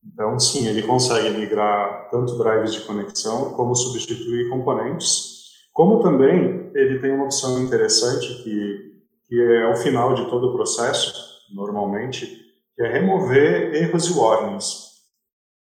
[0.04, 5.36] Então, sim, ele consegue migrar tanto drives de conexão como substituir componentes,
[5.72, 8.92] como também ele tem uma opção interessante que,
[9.26, 11.12] que é o final de todo o processo,
[11.54, 12.26] normalmente,
[12.74, 14.86] que é remover erros e warnings.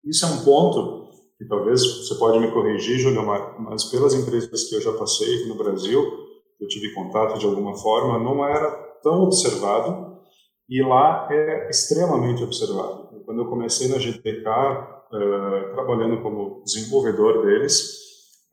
[0.05, 3.25] Isso é um ponto que talvez você pode me corrigir, Júlio,
[3.59, 6.22] mas pelas empresas que eu já passei no Brasil,
[6.63, 8.71] eu tive contato de alguma forma, não era
[9.03, 10.21] tão observado
[10.69, 13.11] e lá é extremamente observado.
[13.25, 18.01] Quando eu comecei na GTK, uh, eh, trabalhando como desenvolvedor deles,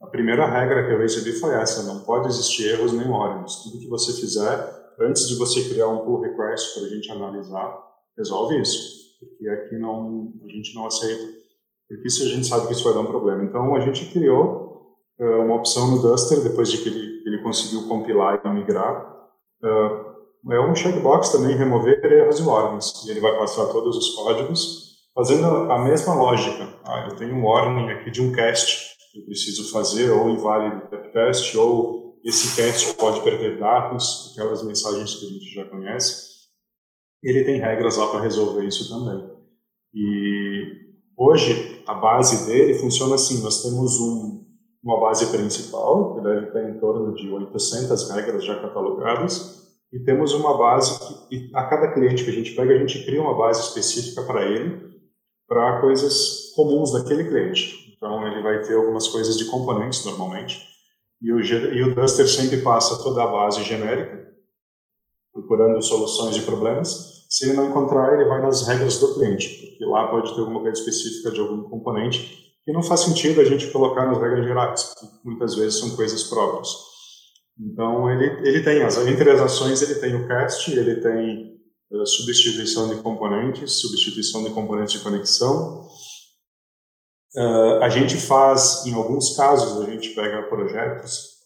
[0.01, 3.63] a primeira regra que eu recebi foi essa: não pode existir erros nem warnings.
[3.63, 4.69] Tudo que você fizer,
[4.99, 7.79] antes de você criar um pull request para a gente analisar,
[8.17, 11.39] resolve isso, porque aqui não a gente não aceita
[11.89, 13.43] porque isso a gente sabe que isso vai dar um problema.
[13.43, 17.88] Então a gente criou uh, uma opção no Duster, depois de que ele, ele conseguiu
[17.88, 19.15] compilar e migrar.
[19.63, 23.05] Uh, é um checkbox também, remover erros e warnings.
[23.05, 26.67] E ele vai passar todos os códigos, fazendo a mesma lógica.
[26.86, 31.55] Ah, eu tenho um warning aqui de um cast eu preciso fazer, ou inválido test,
[31.55, 36.29] ou esse cast pode perder dados, aquelas mensagens que a gente já conhece.
[37.23, 39.29] Ele tem regras lá para resolver isso também.
[39.95, 40.89] E
[41.21, 44.38] Hoje, a base dele funciona assim: nós temos um,
[44.83, 50.33] uma base principal, que deve ter em torno de 800 regras já catalogadas, e temos
[50.33, 53.61] uma base que, a cada cliente que a gente pega, a gente cria uma base
[53.61, 54.89] específica para ele,
[55.47, 57.95] para coisas comuns daquele cliente.
[57.97, 60.63] Então, ele vai ter algumas coisas de componentes, normalmente,
[61.21, 64.29] e o, e o Duster sempre passa toda a base genérica,
[65.33, 69.85] procurando soluções de problemas, se ele não encontrar, ele vai nas regras do cliente, porque
[69.85, 73.71] lá pode ter alguma coisa específica de algum componente que não faz sentido a gente
[73.71, 76.69] colocar nas regras gerais, que muitas vezes são coisas próprias.
[77.59, 81.59] Então, ele, ele tem, as, entre as ações, ele tem o cast, ele tem
[81.91, 85.87] uh, substituição de componentes, substituição de componentes de conexão.
[87.35, 91.39] Uh, a gente faz, em alguns casos, a gente pega projetos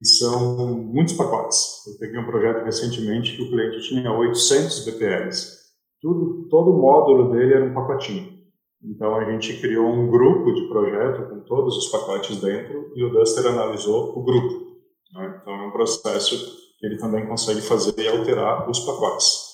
[0.00, 1.86] e são muitos pacotes.
[1.88, 5.58] Eu peguei um projeto recentemente que o cliente tinha 800 BPLs.
[6.00, 8.37] Tudo, todo o módulo dele era um pacotinho.
[8.82, 13.10] Então a gente criou um grupo de projeto com todos os pacotes dentro e o
[13.10, 14.78] Duster analisou o grupo.
[15.14, 15.40] Né?
[15.40, 16.36] Então é um processo
[16.78, 19.48] que ele também consegue fazer e alterar os pacotes.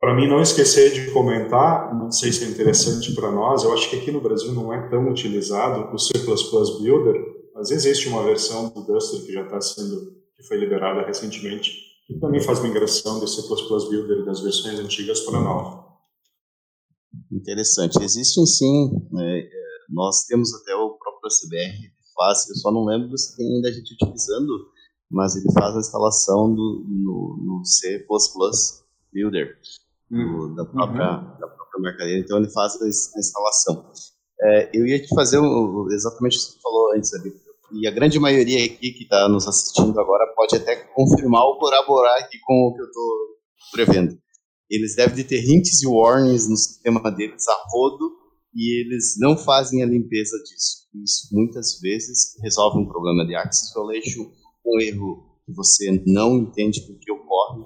[0.00, 3.90] Para mim não esquecer de comentar, não sei se é interessante para nós, eu acho
[3.90, 6.12] que aqui no Brasil não é tão utilizado o C++
[6.80, 7.20] Builder,
[7.54, 11.72] mas existe uma versão do Duster que já está sendo, que foi liberada recentemente,
[12.06, 13.42] que também faz migração do C++
[13.88, 15.87] Builder das versões antigas para a nova.
[17.38, 18.02] Interessante.
[18.02, 19.50] Existem sim, né, é,
[19.88, 23.72] nós temos até o próprio CBR faz, eu só não lembro se tem ainda a
[23.72, 24.68] gente utilizando,
[25.08, 28.04] mas ele faz a instalação do, no, no C++
[29.12, 29.56] Builder,
[30.10, 31.38] do, da, própria, uhum.
[31.38, 33.90] da própria mercadoria, então ele faz a, instalação.
[34.42, 37.32] É, eu ia te fazer um, exatamente o que você falou antes ali,
[37.72, 42.18] e a grande maioria aqui que está nos assistindo agora pode até confirmar ou corroborar
[42.20, 43.14] aqui com o que eu estou
[43.72, 44.18] prevendo.
[44.70, 48.10] Eles devem ter hints e warnings no sistema deles a rodo
[48.54, 50.88] e eles não fazem a limpeza disso.
[51.02, 54.30] Isso muitas vezes resolve um problema de access violation,
[54.66, 57.64] um erro que você não entende por que ocorre.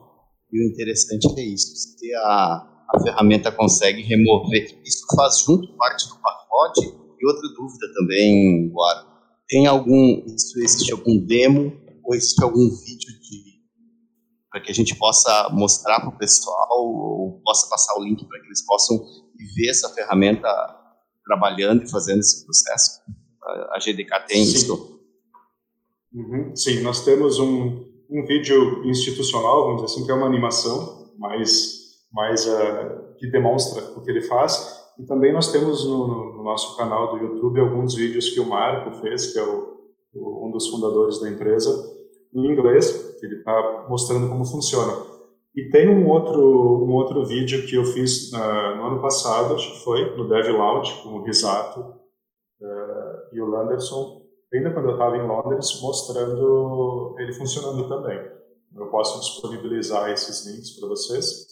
[0.53, 6.09] E o interessante é isso: se a, a ferramenta consegue remover, isso faz junto parte
[6.09, 6.87] do pacote.
[7.21, 9.07] E outra dúvida também, Guara,
[9.49, 11.73] tem algum, isso existe algum demo
[12.05, 13.52] ou existe algum vídeo de
[14.53, 18.39] para que a gente possa mostrar para o pessoal ou possa passar o link para
[18.39, 19.03] que eles possam
[19.57, 20.49] ver essa ferramenta
[21.25, 23.01] trabalhando e fazendo esse processo.
[23.73, 24.55] A GDK tem Sim.
[24.55, 25.01] isso?
[26.13, 26.55] Uhum.
[26.55, 32.03] Sim, nós temos um, um vídeo institucional, vamos dizer assim, que é uma animação, mas,
[32.13, 34.83] mas uh, que demonstra o que ele faz.
[34.99, 39.01] E também nós temos no, no, nosso canal do YouTube alguns vídeos que o Marco
[39.01, 39.79] fez, que é o,
[40.15, 41.71] o, um dos fundadores da empresa,
[42.35, 45.13] em inglês, ele está mostrando como funciona.
[45.55, 49.71] E tem um outro, um outro vídeo que eu fiz uh, no ano passado, acho
[49.73, 54.93] que foi, no Dev Lounge, com o Risato uh, e o Landerson, ainda quando eu
[54.93, 58.19] estava em Londres, mostrando ele funcionando também.
[58.75, 61.47] Eu posso disponibilizar esses links para vocês.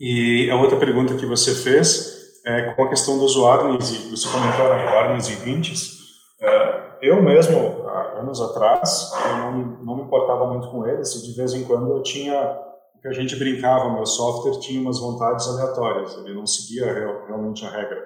[0.00, 4.68] E a outra pergunta que você fez é com a questão dos warnings, você comentou
[4.68, 5.92] né, warnings e hints.
[6.40, 9.52] Uh, eu mesmo, há anos atrás, eu não,
[9.84, 12.58] não me importava muito com eles, e de vez em quando eu tinha
[13.02, 17.66] que a gente brincava, meu software tinha umas vontades aleatórias, ele não seguia real, realmente
[17.66, 18.00] a regra.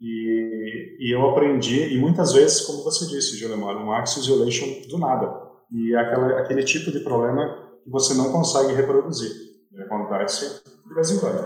[0.00, 4.96] E, e, eu aprendi, e muitas vezes, como você disse, Julemar, um access violation do
[4.96, 5.28] nada.
[5.72, 7.48] E é aquela, aquele tipo de problema
[7.82, 9.32] que você não consegue reproduzir.
[9.80, 11.40] Acontece de vez em quando.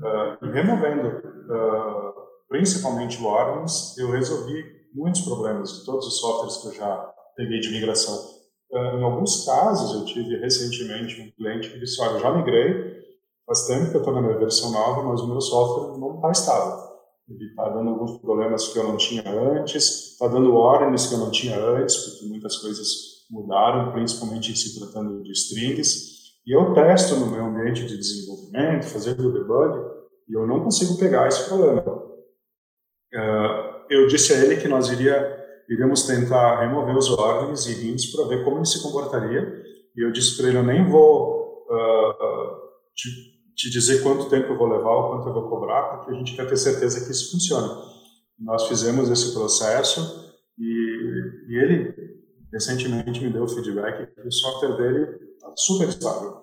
[0.00, 2.12] Uh, e removendo uh,
[2.48, 7.70] principalmente warnings, eu resolvi muitos problemas de todos os softwares que eu já peguei de
[7.70, 8.16] migração.
[8.70, 13.00] Uh, em alguns casos, eu tive recentemente um cliente que disse: Olha, eu já migrei,
[13.46, 16.30] faz tempo que eu estou na minha versão nova, mas o meu software não está
[16.30, 16.90] estável.
[17.28, 21.18] Ele está dando alguns problemas que eu não tinha antes, está dando warnings que eu
[21.18, 22.86] não tinha antes, porque muitas coisas
[23.30, 26.20] mudaram, principalmente se tratando de strings.
[26.46, 29.78] E eu testo no meu ambiente de desenvolvimento, fazendo o debug,
[30.28, 31.82] e eu não consigo pegar esse problema.
[33.12, 33.49] Uh,
[33.90, 35.38] eu disse a ele que nós iria
[35.70, 39.62] iríamos tentar remover os órgãos e rins para ver como ele se comportaria.
[39.96, 42.56] E eu disse para ele: eu nem vou uh,
[42.94, 43.08] te,
[43.54, 46.34] te, dizer quanto tempo eu vou levar ou quanto eu vou cobrar, porque a gente
[46.34, 47.68] quer ter certeza que isso funciona.
[48.38, 51.94] Nós fizemos esse processo e, e ele
[52.52, 56.40] recentemente me deu o feedback que o software dele está super estável.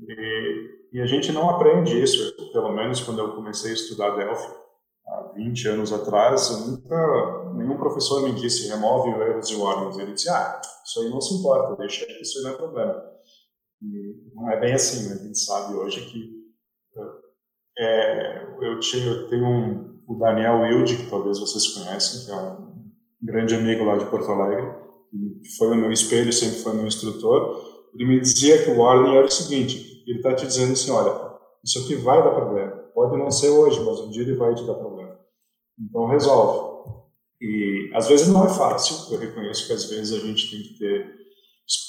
[0.00, 4.67] E, e a gente não aprende isso, pelo menos quando eu comecei a estudar Delphi
[5.38, 9.98] 20 anos atrás, nunca, nenhum professor me disse remove erros e warnings.
[9.98, 13.02] Ele disse, ah, isso aí não se importa, deixa que isso aí não é problema.
[13.80, 15.14] E não é bem assim, né?
[15.14, 16.38] A gente sabe hoje que
[17.78, 22.34] é, eu, tinha, eu tenho um, o Daniel Wilde, que talvez vocês conhecem, que é
[22.34, 22.90] um
[23.22, 24.66] grande amigo lá de Porto Alegre,
[25.42, 27.62] que foi o meu espelho, sempre foi meu instrutor.
[27.94, 31.28] Ele me dizia que o warning era o seguinte, ele está te dizendo assim, olha,
[31.64, 32.72] isso aqui vai dar problema.
[32.92, 34.97] Pode não ser hoje, mas um dia ele vai te dar problema.
[35.80, 36.68] Então resolve.
[37.40, 40.78] E às vezes não é fácil, eu reconheço que às vezes a gente tem que
[40.78, 41.18] ter,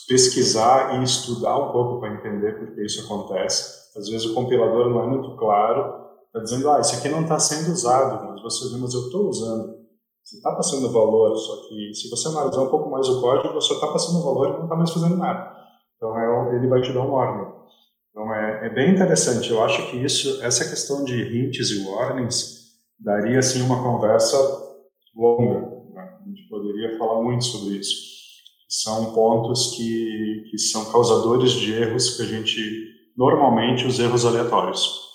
[0.08, 3.80] pesquisar e estudar um pouco para entender por que isso acontece.
[3.98, 7.40] Às vezes o compilador não é muito claro, está dizendo, ah, isso aqui não está
[7.40, 9.80] sendo usado, mas você vê, mas eu estou usando.
[10.24, 13.74] Você está passando valor, só que se você analisar um pouco mais o código, você
[13.74, 15.52] está passando valor e não está mais fazendo nada.
[15.98, 17.52] Então é, ele vai te dar um warning.
[18.12, 19.50] Então é, é bem interessante.
[19.50, 22.59] Eu acho que isso, essa questão de hints e warnings,
[23.00, 24.38] daria assim uma conversa
[25.16, 25.62] longa.
[25.94, 26.20] Né?
[26.22, 28.10] A gente poderia falar muito sobre isso.
[28.68, 35.10] São pontos que, que são causadores de erros que a gente normalmente os erros aleatórios.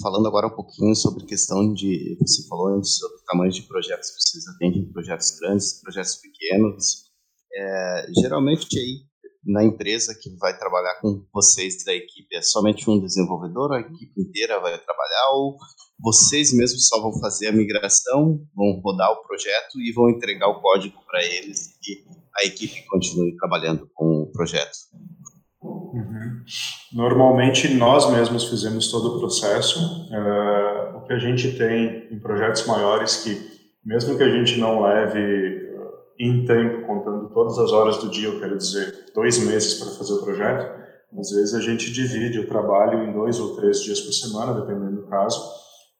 [0.00, 4.10] Falando agora um pouquinho sobre questão de, você falou antes sobre o tamanho de projetos
[4.10, 7.08] que vocês atendem, projetos grandes, projetos pequenos.
[7.52, 9.08] É, geralmente aí
[9.44, 12.36] na empresa que vai trabalhar com vocês da equipe?
[12.36, 15.56] É somente um desenvolvedor, a equipe inteira vai trabalhar ou
[16.00, 20.60] vocês mesmos só vão fazer a migração, vão rodar o projeto e vão entregar o
[20.60, 22.04] código para eles e
[22.40, 24.76] a equipe continue trabalhando com o projeto?
[25.62, 26.44] Uhum.
[26.92, 30.06] Normalmente nós mesmos fizemos todo o processo.
[30.10, 33.36] Uh, o que a gente tem em projetos maiores que,
[33.84, 38.28] mesmo que a gente não leve uh, em tempo, contando todas as horas do dia,
[38.28, 40.78] eu quero dizer, dois meses para fazer o projeto,
[41.18, 45.02] às vezes a gente divide o trabalho em dois ou três dias por semana, dependendo
[45.02, 45.40] do caso,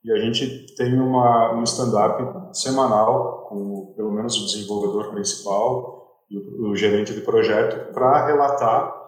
[0.04, 6.38] e a gente tem uma, um stand-up semanal com pelo menos o desenvolvedor principal e
[6.38, 8.98] o, o gerente de projeto para relatar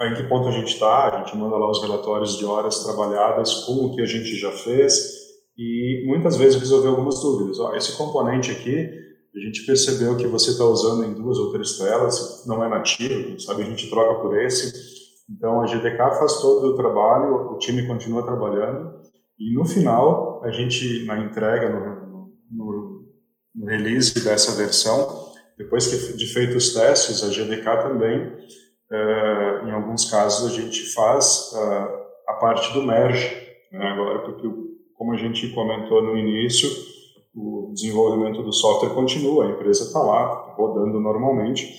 [0.00, 3.64] em que ponto a gente está, a gente manda lá os relatórios de horas trabalhadas
[3.64, 7.58] com o que a gente já fez e muitas vezes resolver algumas dúvidas.
[7.58, 8.90] Ó, esse componente aqui,
[9.36, 13.38] a gente percebeu que você está usando em duas ou três telas, não é nativo,
[13.40, 13.62] sabe?
[13.62, 14.72] A gente troca por esse.
[15.28, 18.94] Então a GDK faz todo o trabalho, o time continua trabalhando
[19.38, 23.04] e no final a gente na entrega no, no,
[23.54, 25.26] no release dessa versão,
[25.58, 28.32] depois que de feitos os testes, a GDK também
[28.90, 33.28] uh, em alguns casos, a gente faz uh, a parte do merge,
[33.72, 34.48] né, agora, porque,
[34.94, 36.68] como a gente comentou no início,
[37.36, 41.70] o desenvolvimento do software continua, a empresa está lá, rodando normalmente,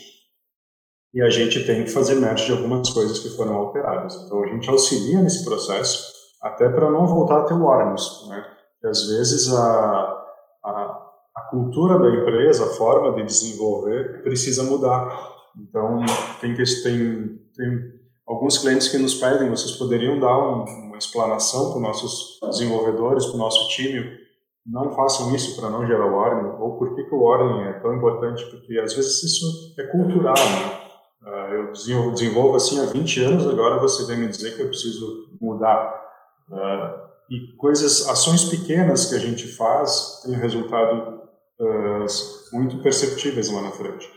[1.14, 4.16] e a gente tem que fazer merge de algumas coisas que foram alteradas.
[4.24, 8.46] Então, a gente auxilia nesse processo, até para não voltar a ter warnings, né?
[8.80, 10.24] Que às vezes a,
[10.64, 15.36] a, a cultura da empresa, a forma de desenvolver, precisa mudar.
[15.58, 16.06] Então,
[16.40, 17.80] tem, tem, tem
[18.28, 23.26] alguns clientes que nos pedem, vocês poderiam dar um, uma explanação para os nossos desenvolvedores,
[23.26, 24.27] para o nosso time,
[24.68, 27.96] não façam isso para não gerar warning, ou por que, que o warning é tão
[27.96, 30.88] importante, porque às vezes isso é cultural, né?
[31.24, 31.54] Uh,
[31.90, 36.06] eu desenvolvo, assim há 20 anos, agora você vem me dizer que eu preciso mudar.
[36.50, 41.22] Uh, e coisas, ações pequenas que a gente faz têm resultado
[41.60, 42.06] uh,
[42.54, 44.10] muito perceptíveis lá na frente.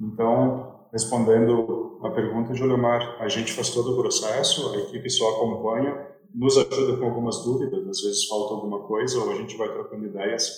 [0.00, 6.06] Então, respondendo a pergunta, Juliomar, a gente faz todo o processo, a equipe só acompanha,
[6.34, 10.06] nos ajuda com algumas dúvidas, às vezes falta alguma coisa, ou a gente vai trocando
[10.06, 10.48] ideias,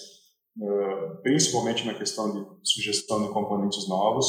[1.23, 4.27] principalmente na questão de sugestão de componentes novos,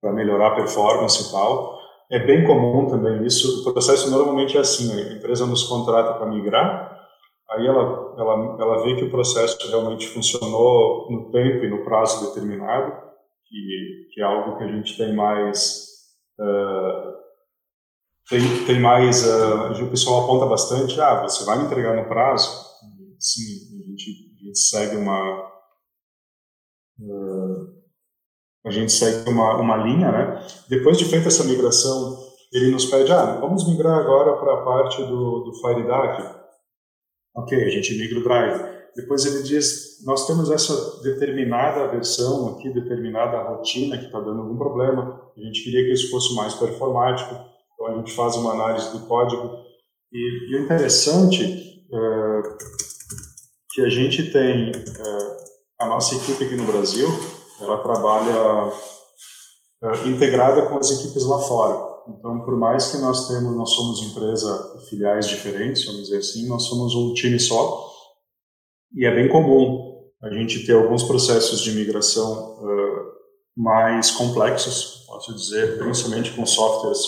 [0.00, 1.78] para melhorar a performance e tal.
[2.10, 6.26] É bem comum também isso, o processo normalmente é assim, a empresa nos contrata para
[6.26, 6.94] migrar,
[7.50, 12.26] aí ela, ela, ela vê que o processo realmente funcionou no tempo e no prazo
[12.26, 12.92] determinado,
[13.46, 15.86] que, que é algo que a gente tem mais
[16.38, 17.23] uh,
[18.28, 22.48] tem, tem mais uh, o pessoal aponta bastante ah você vai me entregar no prazo?
[23.18, 23.42] Sim
[23.78, 24.10] a gente,
[24.40, 25.48] a gente segue uma
[27.00, 27.74] uh,
[28.66, 30.46] a gente segue uma, uma linha né?
[30.68, 32.18] Depois de feita essa migração
[32.52, 36.44] ele nos pede ah vamos migrar agora para a parte do, do FireDAC
[37.36, 38.74] ok a gente migra o Drive.
[38.96, 44.56] Depois ele diz, nós temos essa determinada versão aqui, determinada rotina que está dando algum
[44.56, 47.34] problema, a gente queria que isso fosse mais performático,
[47.94, 49.64] a gente faz uma análise do código.
[50.12, 51.44] E, e o interessante
[51.92, 52.42] é
[53.70, 55.36] que a gente tem, é,
[55.80, 57.08] a nossa equipe aqui no Brasil,
[57.60, 58.72] ela trabalha
[59.82, 61.94] é, integrada com as equipes lá fora.
[62.08, 66.64] Então, por mais que nós temos, nós somos empresa filiais diferentes, vamos dizer assim, nós
[66.64, 67.90] somos um time só,
[68.94, 73.12] e é bem comum a gente ter alguns processos de migração uh,
[73.56, 77.00] mais complexos, posso dizer, principalmente com softwares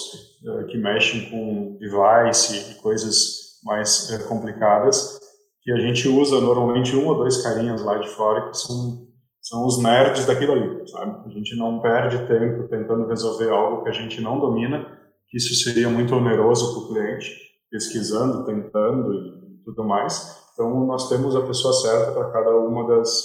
[0.69, 5.19] que mexem com device e coisas mais uh, complicadas,
[5.63, 9.07] que a gente usa normalmente um ou dois carinhas lá de fora que são
[9.47, 11.25] são os nerds daquilo ali, sabe?
[11.25, 14.85] A gente não perde tempo tentando resolver algo que a gente não domina,
[15.29, 17.31] que isso seria muito oneroso para o cliente,
[17.71, 20.37] pesquisando, tentando e tudo mais.
[20.53, 23.23] Então, nós temos a pessoa certa para cada uma das,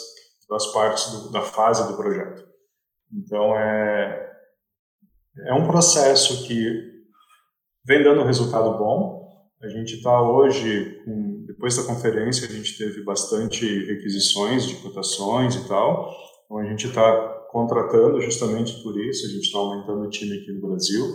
[0.48, 2.46] das partes do, da fase do projeto.
[3.12, 4.32] Então, é,
[5.48, 6.91] é um processo que
[7.86, 9.22] vem dando resultado bom.
[9.62, 15.56] A gente está hoje, com, depois da conferência, a gente teve bastante requisições de cotações
[15.56, 16.10] e tal.
[16.46, 20.52] Então, a gente está contratando justamente por isso, a gente está aumentando o time aqui
[20.52, 21.06] no Brasil.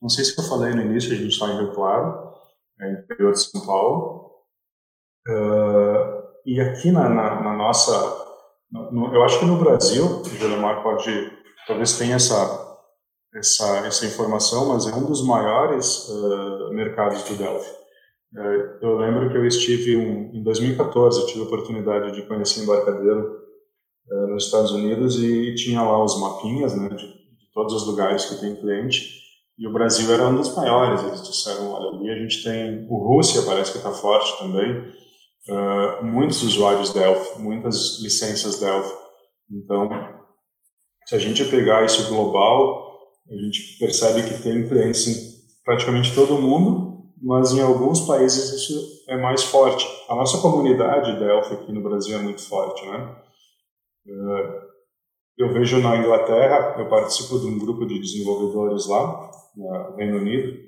[0.00, 2.32] Não sei se eu falei no início, a gente está em Rio Claro,
[2.80, 4.28] é, interior de São Paulo.
[5.28, 7.92] Uh, e aqui na, na, na nossa,
[8.70, 11.32] no, eu acho que no Brasil, o Gelemar pode,
[11.66, 12.67] talvez tenha essa,
[13.34, 17.70] essa, essa informação, mas é um dos maiores uh, mercados do Delphi.
[18.34, 22.62] Uh, eu lembro que eu estive um, em 2014, eu tive a oportunidade de conhecer
[22.62, 23.38] Embarcadeiro
[24.30, 28.40] nos Estados Unidos e tinha lá os mapinhas né, de, de todos os lugares que
[28.40, 29.06] tem cliente.
[29.58, 31.02] E o Brasil era um dos maiores.
[31.02, 32.86] Eles disseram: olha, ali a gente tem.
[32.88, 34.94] O Rússia parece que está forte também
[35.48, 38.94] uh, muitos usuários Delphi, muitas licenças Delphi.
[39.50, 39.88] Então,
[41.06, 42.87] se a gente pegar isso global,
[43.30, 49.04] a gente percebe que tem clientes em praticamente todo mundo, mas em alguns países isso
[49.08, 49.86] é mais forte.
[50.08, 53.16] A nossa comunidade Delphi aqui no Brasil é muito forte, né?
[54.06, 54.60] Eh,
[55.38, 60.58] eu vejo na Inglaterra, eu participo de um grupo de desenvolvedores lá, no Reino Unido,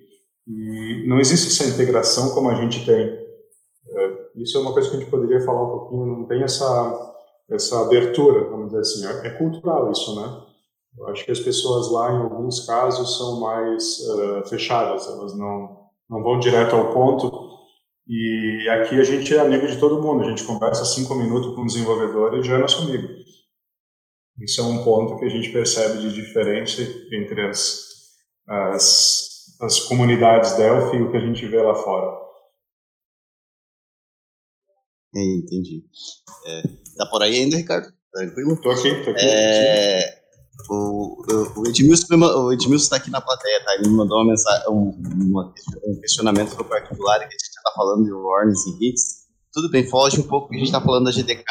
[0.46, 2.96] e não existe essa integração como a gente tem.
[2.96, 7.08] Eh, isso é uma coisa que a gente poderia falar um pouquinho, não tem essa
[7.50, 10.49] essa abertura, vamos dizer assim, é, é cultural isso, né?
[10.98, 15.88] Eu acho que as pessoas lá, em alguns casos, são mais uh, fechadas, elas não,
[16.08, 17.50] não vão direto ao ponto.
[18.06, 21.62] E aqui a gente é amigo de todo mundo, a gente conversa cinco minutos com
[21.62, 23.08] o desenvolvedor e já é nosso amigo.
[24.40, 26.82] Isso é um ponto que a gente percebe de diferença
[27.12, 27.86] entre as,
[28.48, 32.18] as, as comunidades Delphi e o que a gente vê lá fora.
[35.14, 35.84] Entendi.
[36.46, 36.62] É,
[36.96, 37.92] tá por aí ainda, Ricardo?
[38.12, 38.60] Tranquilo?
[38.60, 39.24] Tô aqui, tô aqui.
[39.24, 40.19] É,
[40.68, 41.22] o,
[41.56, 43.74] o, Edmilson está aqui na plateia, tá?
[43.74, 44.90] Ele me mandou uma mensagem, um,
[45.24, 45.54] uma,
[45.84, 49.20] um questionamento no particular que a gente está falando de warnings e hits.
[49.52, 51.44] Tudo bem, foge um pouco que a gente está falando da GDK,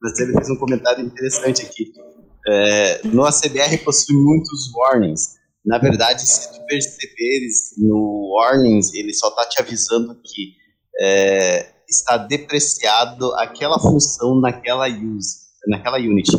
[0.00, 1.92] mas ele fez um comentário interessante aqui.
[2.48, 5.36] É, no ACBR possui muitos warnings.
[5.64, 10.54] Na verdade, se tu perceberes no warnings, ele só está te avisando que
[11.00, 16.30] é, está depreciado aquela função naquela use naquela unit.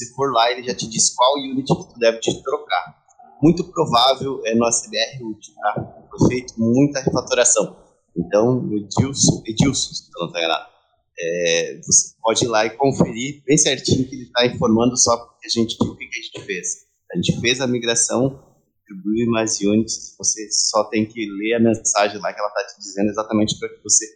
[0.00, 3.04] Se for lá, ele já te diz qual unit que tu deve te trocar.
[3.42, 6.06] Muito provável é no ACBR útil, tá?
[6.08, 7.76] Foi feito muita refatoração.
[8.16, 10.70] Então, Edilson, Edilson se não estou enganado,
[11.18, 15.48] é, você pode ir lá e conferir bem certinho que ele está informando só a
[15.50, 16.86] gente o que, a gente fez.
[17.12, 18.42] A gente fez a migração,
[18.78, 22.80] distribuiu mais units, você só tem que ler a mensagem lá que ela está te
[22.80, 24.06] dizendo exatamente para que você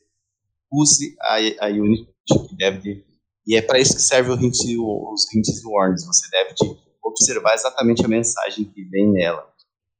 [0.73, 3.05] use a, a unit que deve
[3.47, 6.07] e é para isso que serve o hint, os hints e warnings.
[6.07, 6.55] Você deve
[7.03, 9.47] observar exatamente a mensagem que vem nela.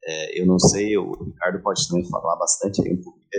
[0.07, 2.97] É, eu não sei, o Ricardo pode também falar bastante aí,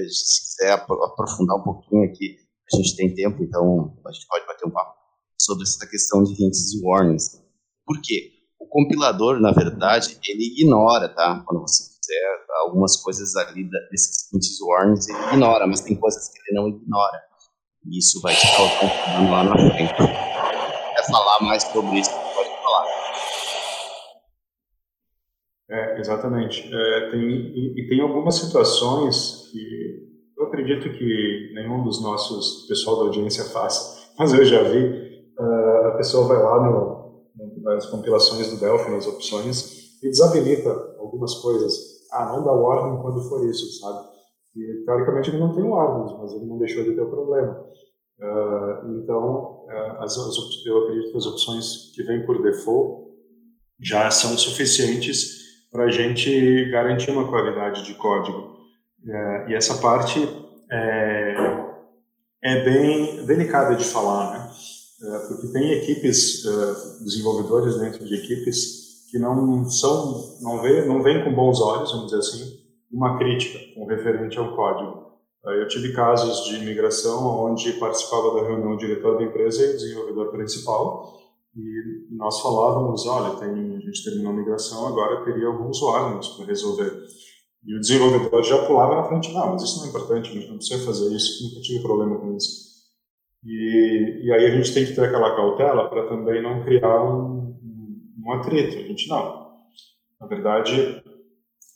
[0.09, 2.37] se quiser aprofundar um pouquinho aqui,
[2.73, 4.95] a gente tem tempo, então a gente pode bater um papo
[5.39, 7.39] sobre essa questão de hints e warnings.
[7.85, 8.31] Por quê?
[8.59, 11.43] O compilador, na verdade, ele ignora, tá?
[11.45, 16.29] Quando você fizer algumas coisas ali desses hints e warnings, ele ignora, mas tem coisas
[16.29, 17.21] que ele não ignora.
[17.87, 19.93] E isso vai te causar lá na frente.
[19.93, 22.09] Quer falar mais sobre isso?
[22.09, 22.85] Pode falar.
[25.69, 26.67] É, exatamente.
[26.73, 30.05] É, tem, e, e, tem algumas situações que
[30.35, 35.05] eu acredito que nenhum dos nossos pessoal da audiência faça, mas eu já vi.
[35.37, 37.25] Uh, a pessoa vai lá no,
[37.61, 41.73] nas compilações do Delphi, nas opções, e desabilita algumas coisas.
[42.11, 44.14] Ah, não dá warning quando for isso, sabe?
[44.55, 47.65] E, teoricamente, ele não tem warnings, mas ele não deixou de ter o problema.
[48.17, 53.13] Uh, então, uh, as, as, eu acredito que as opções que vêm por default
[53.81, 58.55] já são suficientes para a gente garantir uma qualidade de código.
[59.03, 60.19] Uh, e essa parte
[60.71, 61.35] é,
[62.41, 64.51] é bem delicada de falar, né?
[65.27, 66.43] porque tem equipes,
[67.03, 72.19] desenvolvedores dentro de equipes que não são, não vê, não com bons olhos, vamos dizer
[72.19, 72.64] assim,
[72.95, 75.05] uma crítica com referente ao código.
[75.43, 79.77] Eu tive casos de migração onde participava da reunião o diretor da empresa e o
[79.77, 81.19] desenvolvedor principal,
[81.55, 86.45] e nós falávamos, olha, tem, a gente terminou a migração, agora teria alguns warnings para
[86.45, 86.91] resolver.
[87.65, 90.47] E o desenvolvedor já pulava na frente, não, mas isso não é importante, a gente
[90.47, 92.75] não precisa fazer isso, nunca tive problema com isso.
[93.43, 97.55] E, e aí a gente tem que ter aquela cautela para também não criar um,
[98.17, 98.77] um atrito.
[98.77, 99.45] A gente não.
[100.19, 101.03] Na verdade,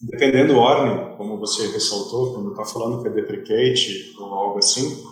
[0.01, 5.03] dependendo do ordem, como você ressaltou, quando está falando que é deprecate ou algo assim,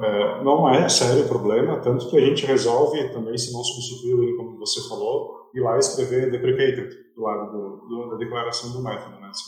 [0.00, 4.36] é, não é sério o problema, tanto que a gente resolve também, se não substituir,
[4.36, 9.20] como você falou, ir lá escrever deprecated do lado do, do, da declaração do método.
[9.20, 9.30] Né?
[9.32, 9.44] Se,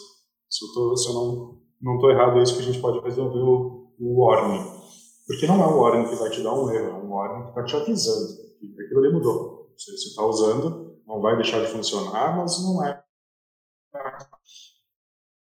[0.49, 3.01] se, eu, tô, se eu não não estou errado, é isso que a gente pode
[3.01, 4.63] resolver o, o warning.
[5.27, 7.49] Porque não é o warning que vai te dar um erro, é um warning que
[7.49, 9.71] está te avisando que aquilo ali mudou.
[9.77, 13.00] Você está usando, não vai deixar de funcionar, mas não é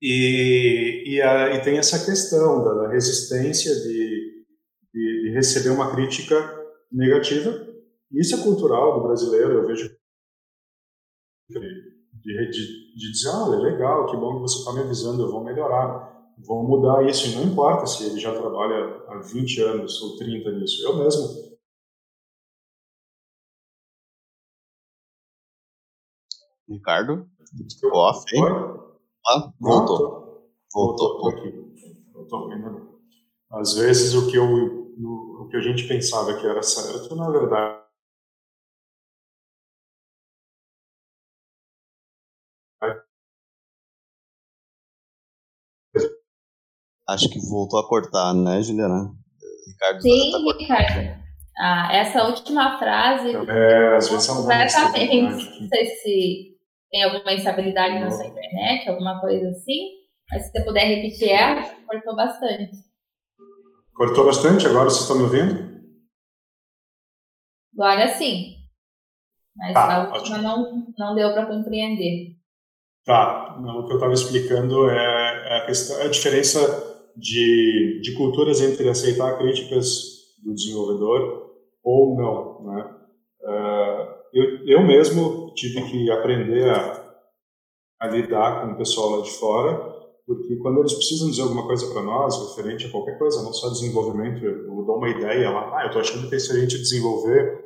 [0.01, 4.45] e, e, a, e tem essa questão da, da resistência de,
[4.91, 6.35] de, de, receber uma crítica
[6.91, 7.67] negativa.
[8.11, 9.95] Isso é cultural do brasileiro, eu vejo.
[11.49, 11.59] De,
[12.13, 12.51] de,
[12.95, 16.63] de dizer, olha, legal, que bom que você está me avisando, eu vou melhorar, vou
[16.63, 17.27] mudar isso.
[17.27, 20.83] E não importa se ele já trabalha há 20 anos ou 30 nisso.
[20.83, 21.51] Eu mesmo
[26.67, 27.29] Ricardo,
[27.91, 28.90] off, hein?
[29.27, 30.49] Ah, voltou.
[30.73, 31.21] Voltou.
[31.21, 31.53] Voltou aqui.
[32.13, 32.87] Voltou ainda
[33.51, 34.47] Às vezes o que, eu,
[34.97, 37.81] no, o que a gente pensava que era certo, na verdade,
[47.11, 49.11] Acho que voltou a cortar, né, Juliana?
[49.67, 50.01] Ricardo.
[50.01, 51.21] Sim, tá Ricardo.
[51.59, 53.35] Ah, essa última frase.
[53.35, 55.61] É, às vezes é completamente.
[55.61, 56.57] Não sei se
[56.91, 60.01] tem alguma instabilidade na sua internet, alguma coisa assim.
[60.29, 62.71] Mas se você puder repetir ela, cortou bastante.
[63.93, 64.67] Cortou bastante?
[64.67, 65.71] Agora vocês estão me ouvindo?
[67.73, 68.57] Agora sim.
[69.55, 72.35] Mas tá, a última não, não deu para compreender.
[73.05, 76.59] Tá, o que eu estava explicando é, é a, questão, é a diferença
[77.15, 79.87] de, de culturas entre aceitar críticas
[80.43, 81.51] do desenvolvedor
[81.83, 82.95] ou não, né?
[83.41, 87.15] Uh, eu, eu mesmo tive que aprender a,
[88.01, 89.91] a lidar com o pessoal lá de fora,
[90.25, 93.69] porque quando eles precisam dizer alguma coisa para nós, referente a qualquer coisa, não só
[93.69, 97.65] desenvolvimento, eu, dou uma ideia lá, ah, eu estou achando que é excelente desenvolver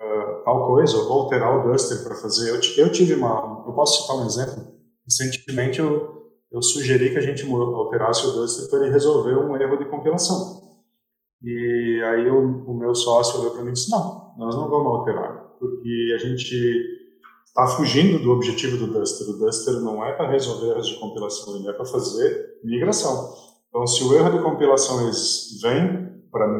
[0.00, 2.50] uh, tal coisa, ou alterar o Duster para fazer.
[2.50, 4.74] Eu, eu tive uma, eu posso citar um exemplo?
[5.04, 9.76] Recentemente eu, eu sugeri que a gente alterasse o Duster para ele resolver um erro
[9.76, 10.62] de compilação.
[11.42, 14.86] E aí o, o meu sócio olhou para mim e disse, não, nós não vamos
[14.86, 17.04] alterar, porque a gente
[17.46, 19.28] está fugindo do objetivo do Duster.
[19.28, 23.32] O Duster não é para resolver erros de compilação, ele é para fazer migração.
[23.68, 24.98] Então, se o erro de compilação
[25.62, 26.14] vem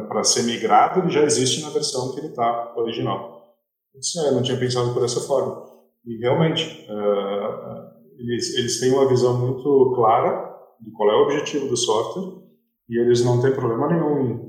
[0.08, 3.54] para ser migrado, ele já existe na versão que ele está original.
[3.94, 5.64] Disse, é, eu não tinha pensado por essa forma.
[6.04, 11.68] E realmente, uh, eles, eles têm uma visão muito clara de qual é o objetivo
[11.68, 12.42] do software
[12.88, 14.43] e eles não têm problema nenhum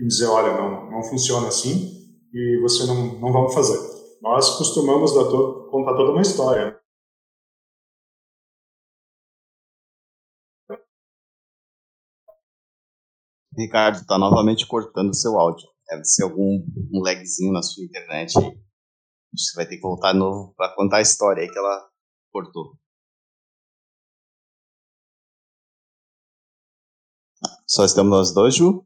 [0.00, 2.00] em dizer, olha, não, não funciona assim
[2.32, 3.78] e você não, não vamos fazer.
[4.22, 5.24] Nós costumamos dar
[5.70, 6.78] contar toda uma história.
[13.56, 15.68] Ricardo, está novamente cortando seu áudio.
[15.88, 18.32] Deve ser algum um lagzinho na sua internet
[19.32, 21.88] você vai ter que voltar de novo para contar a história aí que ela
[22.32, 22.76] cortou.
[27.66, 28.84] Só estamos nós dois, Ju?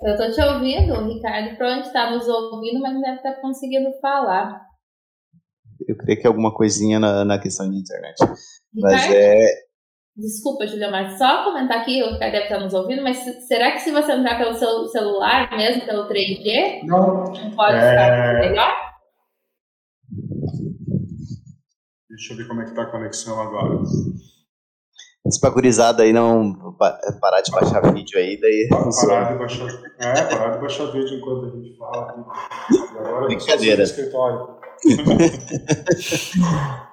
[0.00, 3.90] Eu tô te ouvindo, o Ricardo provavelmente está nos ouvindo, mas não deve estar conseguindo
[4.00, 4.64] falar.
[5.88, 8.16] Eu creio que é alguma coisinha na, na questão de internet.
[8.20, 8.36] Ricardo?
[8.74, 9.68] Mas é.
[10.16, 13.80] Desculpa, Julia, mas só comentar aqui, o Ricardo deve estar nos ouvindo, mas será que
[13.80, 17.90] se você entrar pelo seu celular, mesmo pelo 3G, não, não pode é...
[17.90, 18.76] ficar melhor?
[22.08, 23.80] Deixa eu ver como é que está a conexão agora.
[25.28, 26.74] Espagurizada aí não
[27.20, 28.68] parar de baixar vídeo aí, daí.
[28.70, 29.68] Parar de baixar,
[29.98, 32.26] é, parar de baixar vídeo enquanto a gente fala.
[32.70, 33.82] E agora Brincadeira.
[33.82, 34.56] escritório.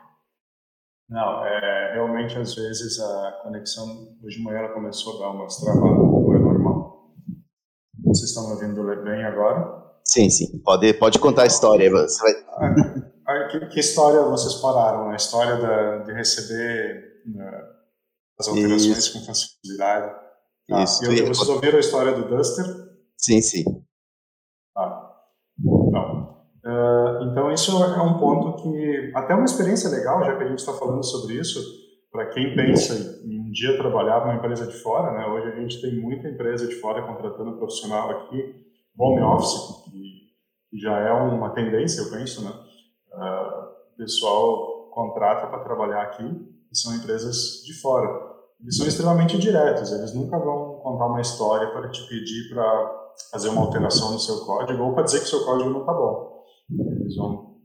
[1.07, 5.55] Não, é, realmente às vezes a conexão hoje de manhã ela começou a dar umas
[5.57, 7.11] travadas, não é normal.
[8.03, 9.83] Vocês estão me ouvindo bem agora?
[10.03, 10.59] Sim, sim.
[10.63, 11.89] Pode, pode contar a história.
[11.91, 12.33] Você vai...
[13.27, 15.09] Ah, que, que, história vocês pararam?
[15.09, 17.51] A história da, de receber né,
[18.39, 19.13] as alterações Isso.
[19.13, 20.15] com facilidade?
[20.71, 21.03] Ah, Isso.
[21.05, 22.65] E, vocês ouviram a história do Duster?
[23.17, 23.63] Sim, sim.
[24.77, 25.11] Ah.
[25.59, 26.25] Então,
[26.65, 30.57] Uh, então, isso é um ponto que, até uma experiência legal, já que a gente
[30.57, 31.59] está falando sobre isso,
[32.11, 35.27] para quem pensa em um dia trabalhar numa empresa de fora, né?
[35.27, 38.65] hoje a gente tem muita empresa de fora contratando profissional aqui,
[38.97, 39.91] home office, que,
[40.71, 42.51] que já é uma tendência, eu penso, né?
[43.13, 46.23] Uh, o pessoal contrata para trabalhar aqui,
[46.75, 48.09] e são empresas de fora.
[48.61, 53.49] Eles são extremamente diretos, eles nunca vão contar uma história para te pedir para fazer
[53.49, 56.43] uma alteração no seu código ou para dizer que seu código não está bom.
[57.01, 57.55] Eles vão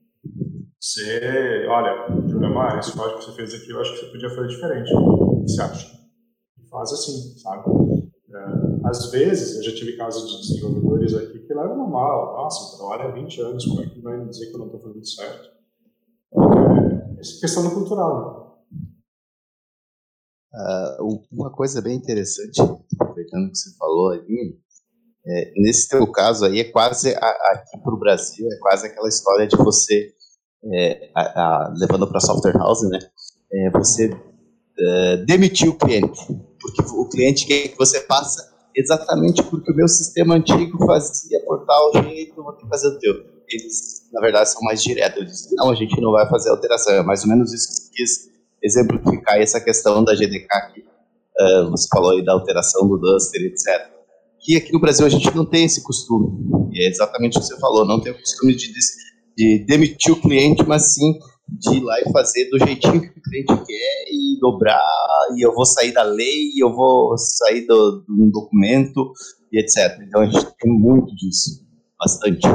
[0.80, 4.48] ser, olha, Juliamar, esse código que você fez aqui, eu acho que você podia fazer
[4.48, 4.94] diferente.
[4.94, 6.00] O que você acha?
[6.70, 7.64] Faz assim, sabe?
[8.32, 12.36] É, às vezes, eu já tive casos de desenvolvedores aqui que levam mal.
[12.36, 14.80] Nossa, trabalho há 20 anos, como é que vai me dizer que eu não estou
[14.80, 15.48] fazendo certo?
[17.18, 18.49] É, questão cultural.
[20.53, 24.59] Uh, uma coisa bem interessante, aproveitando que você falou ali,
[25.26, 29.09] é, nesse teu caso aí, é quase, a, aqui para o Brasil, é quase aquela
[29.09, 30.09] história de você,
[30.72, 32.98] é, a, a, levando para software house, né,
[33.53, 34.11] é, você
[34.78, 36.26] é, demitir o cliente,
[36.61, 41.64] porque o cliente quer que você faça exatamente porque o meu sistema antigo fazia por
[41.66, 43.14] tal jeito, eu vou ter que fazer o teu.
[43.48, 45.18] Eles, na verdade, são mais diretos.
[45.18, 46.94] Eles dizem, não, a gente não vai fazer alteração.
[46.94, 48.30] É mais ou menos isso que quis
[48.62, 54.00] exemplificar essa questão da GDK que uh, você falou aí da alteração do Duster, etc
[54.40, 56.28] que aqui no Brasil a gente não tem esse costume.
[56.72, 58.72] E é exatamente o que você falou, não tem o costume de,
[59.36, 63.22] de demitir o cliente, mas sim de ir lá e fazer do jeitinho que o
[63.22, 64.80] cliente quer e dobrar,
[65.36, 69.12] e eu vou sair da lei, e eu vou sair do, um documento,
[69.52, 70.00] e etc.
[70.06, 71.66] Então a gente tem muito disso,
[71.98, 72.46] bastante.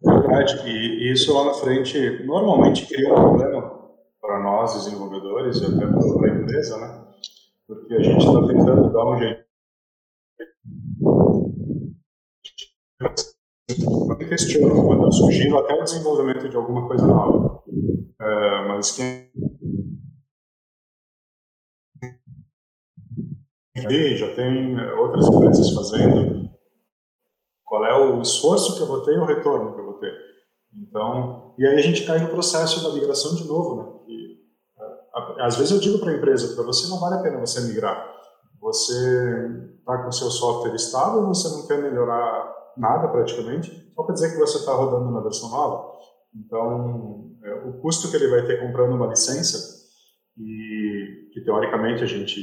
[0.00, 3.83] Verdade, e isso lá na frente normalmente cria um problema
[4.24, 7.04] para nós desenvolvedores e até para a empresa, né?
[7.66, 9.44] Porque a gente está tentando dar um jeito
[13.68, 17.62] eu questiono quando eu sugiro até o desenvolvimento de alguma coisa nova.
[18.20, 19.30] É, mas quem
[24.16, 26.50] já tem outras empresas fazendo,
[27.64, 30.33] qual é o esforço que eu vou ter e o retorno que eu vou ter.
[30.76, 33.94] Então, e aí a gente cai no processo da migração de novo, né?
[35.40, 38.12] Às vezes eu digo para a empresa, para você não vale a pena você migrar.
[38.60, 38.92] Você
[39.78, 44.38] está com seu software estável, você não quer melhorar nada praticamente, só para dizer que
[44.38, 45.92] você está rodando na versão nova.
[46.34, 49.74] Então, é, o custo que ele vai ter comprando uma licença,
[50.36, 52.40] e que teoricamente a gente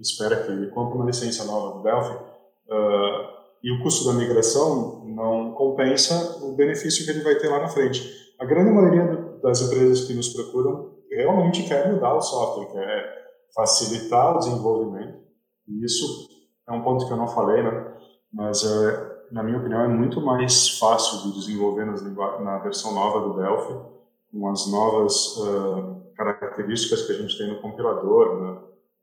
[0.00, 5.03] espera que ele compre uma licença nova do Delphi, uh, e o custo da migração
[5.14, 8.02] não compensa o benefício que ele vai ter lá na frente.
[8.38, 14.34] A grande maioria das empresas que nos procuram realmente quer mudar o software, quer facilitar
[14.34, 15.18] o desenvolvimento,
[15.68, 16.28] e isso
[16.68, 17.94] é um ponto que eu não falei, né?
[18.32, 23.20] mas é, na minha opinião, é muito mais fácil de desenvolver nas, na versão nova
[23.20, 23.74] do Delphi,
[24.30, 28.40] com as novas uh, características que a gente tem no compilador,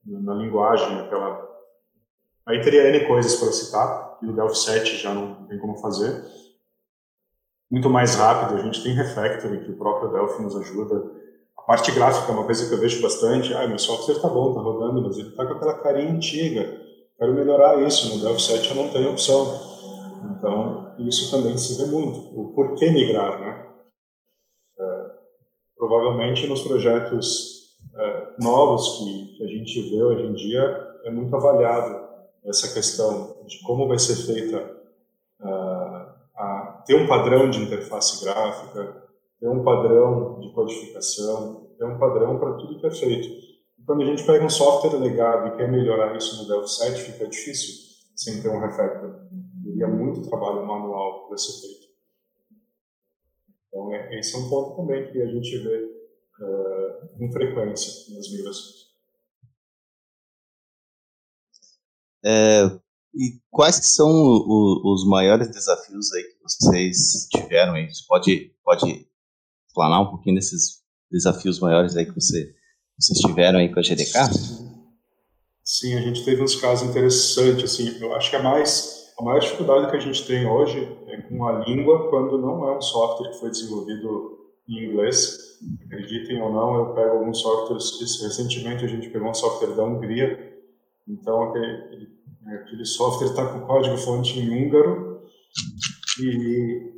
[0.05, 1.49] na, na linguagem, aquela...
[2.45, 6.23] Aí teria N coisas para citar, e Delphi 7 já não tem como fazer.
[7.69, 11.03] Muito mais rápido, a gente tem Refactoring, que o próprio Delphi nos ajuda.
[11.57, 13.53] A parte gráfica é uma coisa que eu vejo bastante.
[13.53, 16.81] Ah, meu software está bom, está rodando, mas ele está com aquela carinha antiga.
[17.17, 18.15] Quero melhorar isso.
[18.15, 19.71] No Delphi 7 eu não tenho opção.
[20.31, 22.19] Então, isso também se vê muito.
[22.37, 23.67] O porquê migrar, né?
[24.79, 25.05] É,
[25.77, 31.35] provavelmente nos projetos é, novos que, que a gente vê hoje em dia, é muito
[31.35, 32.00] avaliado
[32.45, 34.57] essa questão de como vai ser feita
[35.41, 39.03] uh, a, ter um padrão de interface gráfica,
[39.39, 43.27] ter um padrão de codificação, ter um padrão para tudo que é feito.
[43.27, 47.01] E quando a gente pega um software legado e quer melhorar isso no Delphi 7,
[47.01, 49.21] fica difícil sem ter um refactor
[49.81, 51.87] teria muito trabalho manual para ser feito.
[53.67, 58.31] Então, é, esse é um ponto também que a gente vê uh, com frequência nas
[58.31, 58.80] migrações.
[62.23, 62.65] É,
[63.13, 67.89] e quais que são o, os maiores desafios aí que vocês tiveram aí?
[67.89, 69.07] Você pode, pode
[69.67, 72.53] explanar um pouquinho desses desafios maiores aí que você,
[72.97, 74.13] vocês tiveram aí com a GDK?
[75.63, 79.39] Sim, a gente teve uns casos interessantes, assim, eu acho que é mais a maior
[79.39, 83.29] dificuldade que a gente tem hoje é com a língua quando não é um software
[83.29, 85.59] que foi desenvolvido em inglês.
[85.85, 88.19] Acreditem ou não, eu pego alguns softwares.
[88.19, 90.50] Recentemente a gente pegou um software da Hungria,
[91.07, 92.07] então aquele,
[92.47, 95.21] aquele software está com código-fonte em húngaro
[96.19, 96.93] e,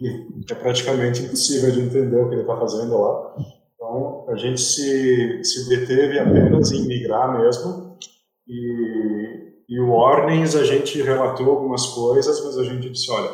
[0.00, 3.36] e, é praticamente impossível de entender o que ele está fazendo lá.
[3.74, 7.98] Então a gente se, se deteve apenas em migrar mesmo
[8.46, 13.30] e e o Warnings, a gente relatou algumas coisas, mas a gente disse, olha,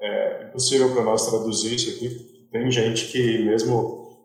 [0.00, 2.08] é impossível para nós traduzir isso aqui.
[2.50, 4.16] Tem gente que mesmo,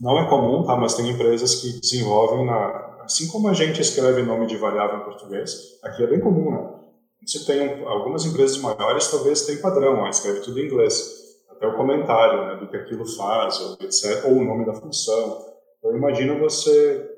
[0.00, 4.22] não é comum, tá, mas tem empresas que desenvolvem, na, assim como a gente escreve
[4.22, 6.80] nome de variável em português, aqui é bem comum, né?
[7.26, 11.20] Você tem algumas empresas maiores, talvez tem padrão, escreve tudo em inglês.
[11.50, 15.38] Até o comentário né, do que aquilo faz, ou, etc., ou o nome da função.
[15.78, 17.10] Então, imagina você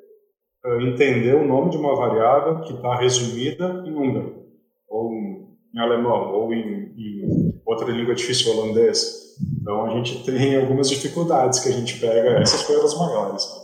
[0.81, 4.47] entender o nome de uma variável que está resumida em húngaro,
[4.89, 9.37] ou em alemão, ou em, em, outra língua difícil, holandês.
[9.61, 13.45] Então a gente tem algumas dificuldades que a gente pega, essas coisas maiores.
[13.45, 13.62] Né?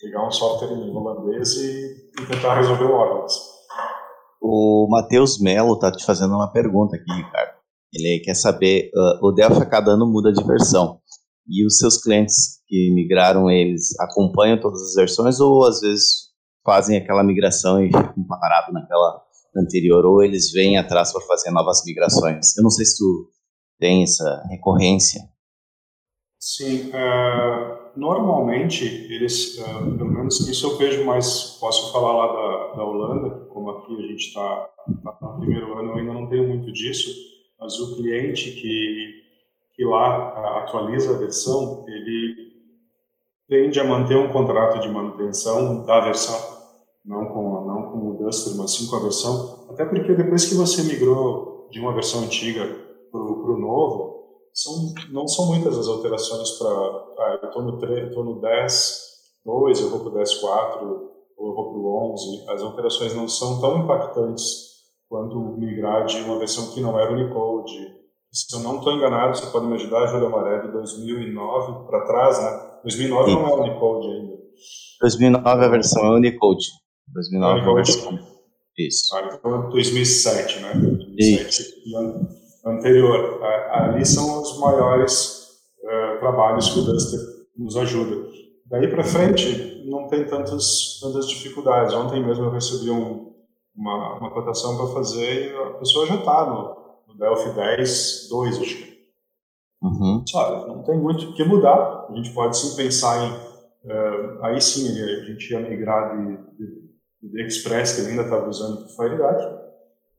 [0.00, 3.32] Pegar um software em holandês e, e tentar resolver o órgãos.
[4.40, 7.58] O Matheus Melo está te fazendo uma pergunta aqui, Ricardo.
[7.92, 11.00] Ele quer saber, uh, o Delphi a cada ano muda de versão.
[11.48, 16.28] E os seus clientes que migraram, eles acompanham todas as versões ou às vezes
[16.64, 19.22] fazem aquela migração e ficam parados naquela
[19.56, 22.56] anterior, ou eles vêm atrás para fazer novas migrações.
[22.56, 23.30] Eu não sei se tu
[23.80, 25.22] tem essa recorrência.
[26.38, 32.76] Sim, uh, normalmente eles, uh, pelo menos isso eu vejo mais, posso falar lá da,
[32.76, 34.70] da Holanda, como aqui a gente está
[35.04, 37.10] tá no primeiro ano, eu ainda não tenho muito disso,
[37.60, 39.22] mas o cliente que,
[39.74, 42.48] que lá uh, atualiza a versão, ele
[43.48, 46.58] tende a manter um contrato de manutenção da versão
[47.08, 49.66] não com, não com o Duster, mas sim com a versão.
[49.70, 52.66] Até porque depois que você migrou de uma versão antiga
[53.10, 54.17] para o novo,
[54.58, 56.68] são, não são muitas as alterações para.
[56.68, 59.00] Ah, eu estou no, 3, tô no 10,
[59.44, 60.86] 2, eu vou para o 10, 4,
[61.36, 62.50] ou eu vou para o 11.
[62.50, 64.68] As alterações não são tão impactantes
[65.08, 67.98] quanto migrar de uma versão que não era Unicode.
[68.32, 72.38] Se eu não estou enganado, você pode me ajudar, Júlio Amaré, de 2009 para trás,
[72.38, 72.80] né?
[72.82, 74.38] 2009 não é Unicode ainda.
[75.00, 76.66] 2009 a versão é Unicode.
[77.14, 78.18] 2009 é a versão.
[78.76, 79.16] Isso.
[79.16, 80.72] Ah, então 2007, né?
[80.74, 82.47] 2007 Isso.
[82.70, 83.42] Anterior.
[83.70, 85.48] Ali são os maiores
[85.82, 87.20] uh, trabalhos que o Duster
[87.56, 88.28] nos ajuda.
[88.66, 91.94] Daí para frente, não tem tantas, tantas dificuldades.
[91.94, 93.32] Ontem mesmo eu recebi um,
[93.74, 98.60] uma, uma cotação para fazer e a pessoa já está no, no Delphi 10, 2,
[98.60, 98.98] acho que.
[99.80, 100.24] Uhum.
[100.26, 102.06] Sabe, não tem muito o que mudar.
[102.10, 103.30] A gente pode sim pensar em.
[103.84, 108.48] Uh, aí sim, a gente ia migrar de, de, de Express, que ele ainda estava
[108.48, 109.57] usando por Firebird,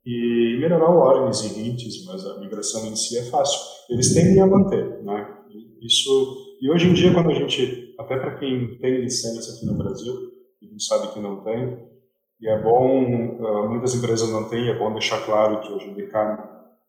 [0.05, 3.59] e melhorar o Ornis e Hints, mas a migração em si é fácil.
[3.89, 5.37] Eles tendem a manter, né?
[5.81, 6.09] Isso.
[6.61, 10.13] E hoje em dia, quando a gente, até para quem tem licença aqui no Brasil,
[10.61, 11.89] a gente sabe que não tem,
[12.41, 13.03] e é bom,
[13.37, 16.13] uh, muitas empresas não têm, é bom deixar claro que o GDK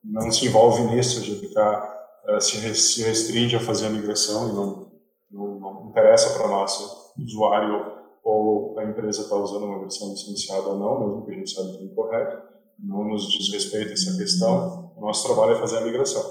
[0.05, 4.93] não se envolve nisso, o GDK uh, se, restringe a fazer a migração e não,
[5.31, 6.79] não, não interessa para nós
[7.19, 11.51] usuário ou a empresa está usando uma versão licenciada ou não, mesmo que a gente
[11.51, 12.50] saiba que é incorreto,
[12.83, 16.23] não nos diz respeito essa questão, o nosso trabalho é fazer a migração.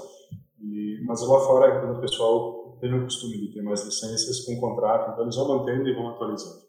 [0.60, 4.60] E, mas lá fora, quando o pessoal tem o costume de ter mais licenças com
[4.60, 6.60] contrato, então eles vão mantendo e vão atualizando.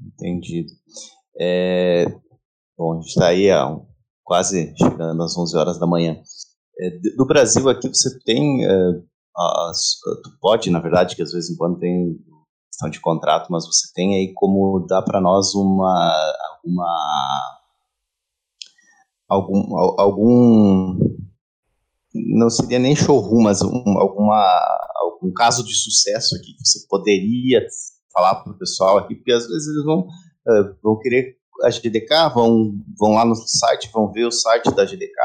[0.00, 0.72] Entendido.
[1.40, 2.06] É,
[2.76, 3.78] bom, a gente está aí a,
[4.24, 6.20] quase chegando às 11 horas da manhã.
[6.80, 9.02] É, do Brasil aqui você tem, é,
[9.36, 12.18] as, tu pode, na verdade, que às vezes em quando tem
[12.78, 17.58] questão de contrato, mas você tem aí como dar para nós uma, uma
[19.28, 20.96] algum, algum
[22.14, 24.46] não seria nem showroom, mas um, alguma,
[24.96, 27.66] algum caso de sucesso aqui que você poderia
[28.12, 32.32] falar para o pessoal aqui, porque às vezes eles vão, uh, vão querer a GDK,
[32.32, 35.20] vão, vão lá no site, vão ver o site da GDK,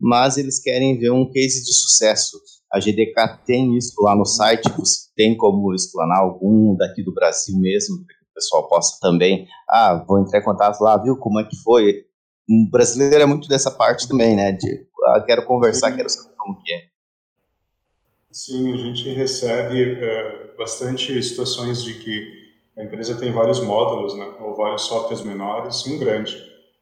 [0.00, 2.36] mas eles querem ver um case de sucesso.
[2.76, 7.58] A GDK tem isso lá no site, você tem como explanar algum daqui do Brasil
[7.58, 11.40] mesmo, para que o pessoal possa também, ah, vou entrar em contato lá, viu como
[11.40, 12.04] é que foi.
[12.48, 16.62] Um brasileiro é muito dessa parte também, né, de, ah, quero conversar, quero saber como
[16.62, 16.82] que é.
[18.30, 22.46] Sim, a gente recebe é, bastante situações de que
[22.76, 26.36] a empresa tem vários módulos, né, ou vários softwares menores e um grande.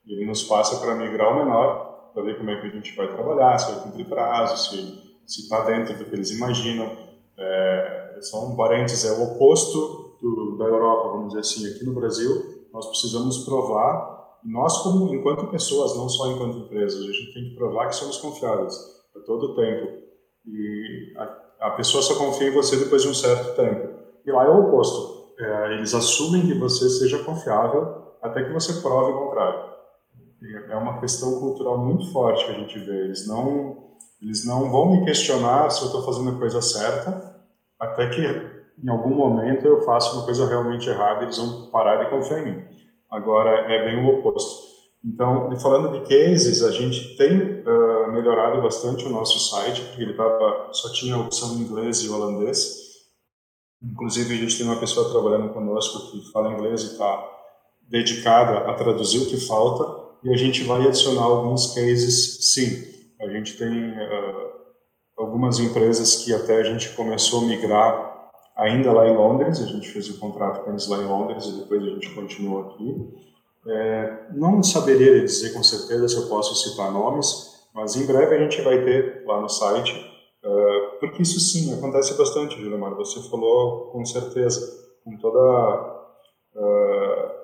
[0.05, 2.97] E ele nos passa para migrar o menor, para ver como é que a gente
[2.97, 6.91] vai trabalhar, se vai cumprir prazo, se está dentro do que eles imaginam.
[7.37, 11.75] É, são parênteses, é o oposto do, da Europa, vamos dizer assim.
[11.75, 17.13] Aqui no Brasil, nós precisamos provar, nós como enquanto pessoas, não só enquanto empresas, a
[17.13, 18.75] gente tem que provar que somos confiáveis
[19.17, 20.05] a todo tempo.
[20.47, 23.95] E a, a pessoa só confia em você depois de um certo tempo.
[24.25, 28.81] E lá é o oposto é, eles assumem que você seja confiável até que você
[28.81, 29.75] prove o contrário.
[30.69, 33.05] É uma questão cultural muito forte que a gente vê.
[33.05, 33.84] Eles não,
[34.25, 37.37] eles não vão me questionar se eu estou fazendo a coisa certa,
[37.79, 38.23] até que
[38.83, 42.41] em algum momento eu faço uma coisa realmente errada e eles vão parar de confiar
[42.41, 42.65] em mim.
[43.11, 44.75] Agora, é bem o oposto.
[45.05, 50.15] Então, falando de cases, a gente tem uh, melhorado bastante o nosso site, porque ele
[50.15, 52.85] tava, só tinha a opção inglês e holandês,
[53.85, 57.31] Inclusive, a gente tem uma pessoa trabalhando conosco que fala inglês e está
[57.83, 62.83] dedicada a traduzir o que falta, e a gente vai adicionar alguns cases, sim.
[63.25, 64.51] A gente tem uh,
[65.17, 69.89] algumas empresas que até a gente começou a migrar ainda lá em Londres, a gente
[69.89, 73.15] fez o contrato com eles lá em Londres e depois a gente continuou aqui.
[73.67, 78.39] É, não saberia dizer com certeza se eu posso citar nomes, mas em breve a
[78.39, 80.15] gente vai ter lá no site
[80.45, 82.95] Uh, porque isso sim acontece bastante, Julimar.
[82.97, 84.61] Você falou com certeza,
[85.03, 86.05] com toda.
[86.55, 87.35] Uh,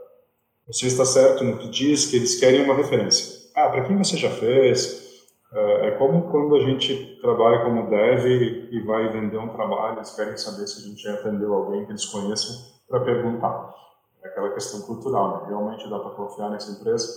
[0.66, 3.50] você está certo no que diz que eles querem uma referência.
[3.56, 5.09] Ah, para quem você já fez?
[5.52, 8.24] Uh, é como quando a gente trabalha como dev
[8.70, 11.90] e vai vender um trabalho, eles querem saber se a gente já atendeu alguém que
[11.90, 12.54] eles conheçam
[12.88, 13.74] para perguntar.
[14.22, 15.48] É aquela questão cultural, né?
[15.48, 17.08] realmente dá para confiar nessa empresa.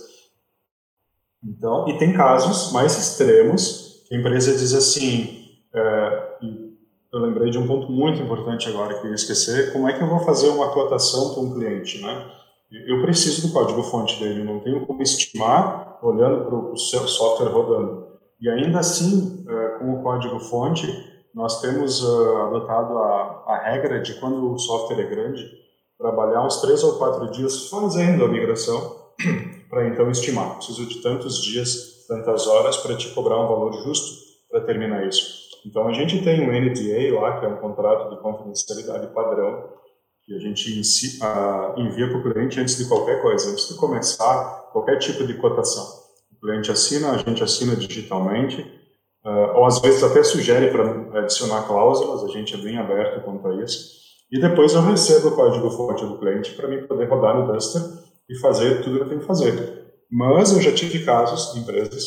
[1.44, 6.34] Então, e tem casos mais extremos que a empresa diz assim é,
[7.14, 10.02] eu lembrei de um ponto muito importante agora que eu ia esquecer, como é que
[10.02, 12.30] eu vou fazer uma cotação para um cliente, né?
[12.88, 18.03] Eu preciso do código-fonte dele, não tenho como estimar olhando para o seu software rodando.
[18.44, 20.86] E ainda assim, é, com o código-fonte,
[21.34, 25.50] nós temos uh, adotado a, a regra de quando o software é grande,
[25.98, 28.96] trabalhar uns três ou quatro dias fazendo a migração
[29.70, 30.56] para então estimar.
[30.56, 34.14] Preciso de tantos dias, tantas horas para te cobrar um valor justo
[34.50, 35.44] para terminar isso.
[35.64, 39.70] Então, a gente tem um NDA lá, que é um contrato de confidencialidade padrão,
[40.22, 40.82] que a gente
[41.78, 46.03] envia para o cliente antes de qualquer coisa, antes de começar qualquer tipo de cotação.
[46.44, 48.60] O cliente assina, a gente assina digitalmente,
[49.24, 53.48] uh, ou às vezes até sugere para adicionar cláusulas, a gente é bem aberto quanto
[53.48, 53.94] a isso.
[54.30, 57.80] E depois eu recebo o código-fonte do cliente para mim poder rodar no Duster
[58.28, 59.86] e fazer tudo que eu tenho que fazer.
[60.12, 62.04] Mas eu já tive casos de empresas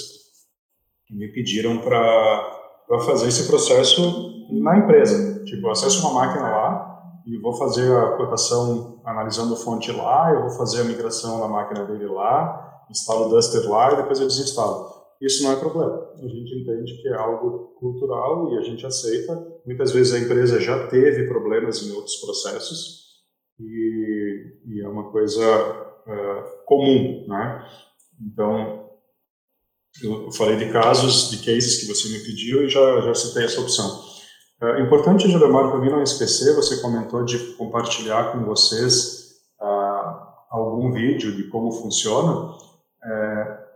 [1.08, 5.44] que me pediram para fazer esse processo na empresa.
[5.46, 10.32] Tipo, eu acesso uma máquina lá e vou fazer a cotação analisando a fonte lá,
[10.32, 14.20] eu vou fazer a migração da máquina dele lá, instalo o Duster lá e depois
[14.20, 14.96] eu desinstalo.
[15.22, 16.10] Isso não é problema.
[16.16, 19.36] A gente entende que é algo cultural e a gente aceita.
[19.66, 23.08] Muitas vezes a empresa já teve problemas em outros processos
[23.60, 27.68] e, e é uma coisa uh, comum, né?
[28.22, 28.88] Então,
[30.04, 33.62] eu falei de casos, de cases que você me pediu e já, já citei essa
[33.62, 34.06] opção.
[34.62, 40.92] É importante, Gilmar, para mim não esquecer, você comentou de compartilhar com vocês uh, algum
[40.92, 42.56] vídeo de como funciona.
[43.08, 43.68] É,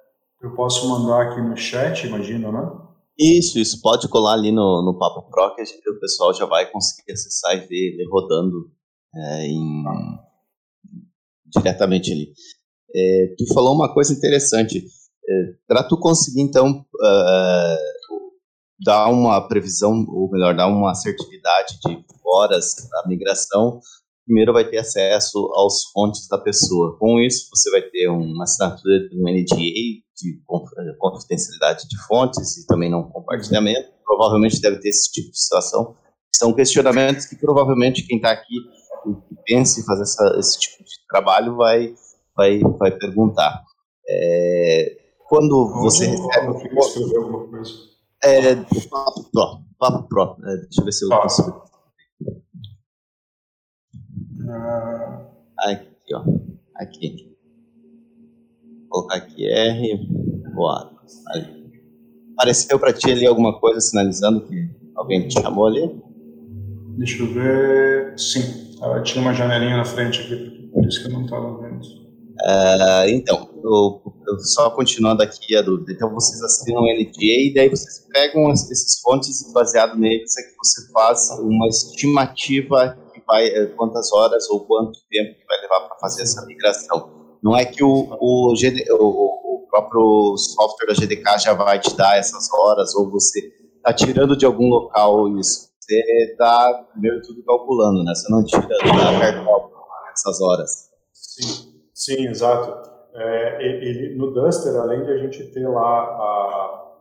[0.43, 2.91] eu posso mandar aqui no chat, imagino, né?
[3.17, 3.81] Isso, isso.
[3.81, 7.55] Pode colar ali no, no Papo Pro que gente, o pessoal já vai conseguir acessar
[7.55, 8.71] e ver ele rodando
[9.15, 9.83] é, em,
[11.45, 12.33] diretamente ali.
[12.93, 14.83] É, tu falou uma coisa interessante.
[15.27, 15.33] É,
[15.67, 17.91] Para tu conseguir, então, uh,
[18.83, 23.79] dar uma previsão, ou melhor, dar uma assertividade de horas da migração,
[24.25, 26.97] primeiro vai ter acesso aos fontes da pessoa.
[26.97, 30.41] Com isso, você vai ter uma assinatura de um NDA, de
[30.97, 33.89] confidencialidade de fontes e também não compartilhamento.
[34.05, 35.95] Provavelmente deve ter esse tipo de situação.
[36.33, 38.55] São questionamentos que provavelmente quem está aqui
[39.05, 41.93] e pensa em fazer essa, esse tipo de trabalho vai,
[42.35, 43.63] vai, vai perguntar.
[44.07, 44.97] É,
[45.27, 46.77] quando você recebe.
[46.77, 47.71] escrever alguma coisa.
[48.23, 49.61] É, o Papo Pro.
[49.79, 50.37] Papo Pro.
[50.45, 51.09] É, deixa eu ver se eu
[55.57, 56.23] Aqui, ó.
[56.75, 57.37] Aqui.
[58.89, 60.07] Vou colocar aqui R.
[60.53, 60.91] Boa.
[61.27, 61.61] Ali.
[62.33, 66.01] Apareceu para ti ali alguma coisa sinalizando que alguém te chamou ali?
[66.97, 68.17] Deixa eu ver.
[68.17, 68.77] Sim.
[68.81, 71.85] Ah, tinha uma janelinha na frente aqui, por isso que eu não estava vendo.
[72.43, 75.91] Uh, então, eu, eu só continuando aqui a dúvida.
[75.91, 80.41] Então, vocês assinam o NDA e daí vocês pegam esses fontes e baseado neles é
[80.41, 82.97] que você faz uma estimativa
[83.31, 87.37] vai eh, quantas horas ou quanto tempo que vai levar para fazer essa migração.
[87.41, 92.17] Não é que o, o, o, o próprio software da GDK já vai te dar
[92.17, 93.39] essas horas ou você
[93.77, 95.71] está tirando de algum local isso.
[95.79, 95.95] Você
[96.29, 98.13] está primeiro tudo calculando, né?
[98.13, 98.77] Você não tira da
[100.13, 100.89] essas horas.
[101.13, 101.71] Sim.
[101.93, 102.89] Sim, exato.
[103.13, 106.91] É, ele, no Duster, além de a gente ter lá a,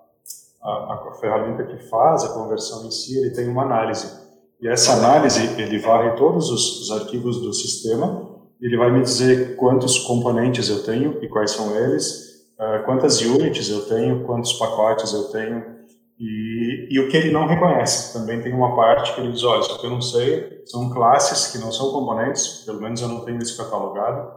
[0.63, 4.30] a, a, ferramenta que faz a conversão em si, ele tem uma análise.
[4.61, 8.29] E essa análise, ele varre todos os, os arquivos do sistema,
[8.61, 13.71] ele vai me dizer quantos componentes eu tenho e quais são eles, uh, quantas units
[13.71, 15.81] eu tenho, quantos pacotes eu tenho,
[16.19, 18.13] e, e, o que ele não reconhece.
[18.13, 21.51] Também tem uma parte que ele diz, olha, isso que eu não sei, são classes
[21.51, 24.31] que não são componentes, pelo menos eu não tenho isso catalogado,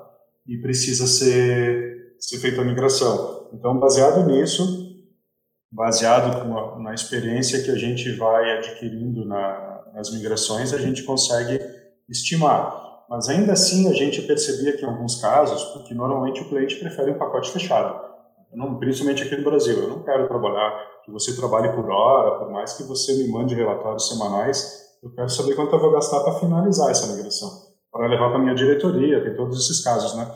[0.47, 3.49] e precisa ser, ser feita a migração.
[3.51, 4.63] Então, baseado nisso,
[5.69, 11.60] baseado na, na experiência que a gente vai adquirindo na, nas migrações, a gente consegue
[12.10, 13.06] estimar.
[13.10, 17.12] Mas ainda assim, a gente percebia que em alguns casos, porque normalmente o cliente prefere
[17.12, 18.12] um pacote fechado,
[18.54, 19.78] não, principalmente aqui no Brasil.
[19.78, 20.72] Eu não quero trabalhar
[21.06, 25.30] que você trabalhe por hora, por mais que você me mande relatórios semanais, eu quero
[25.30, 29.36] saber quanto eu vou gastar para finalizar essa migração para levar para minha diretoria, tem
[29.36, 30.28] todos esses casos, né?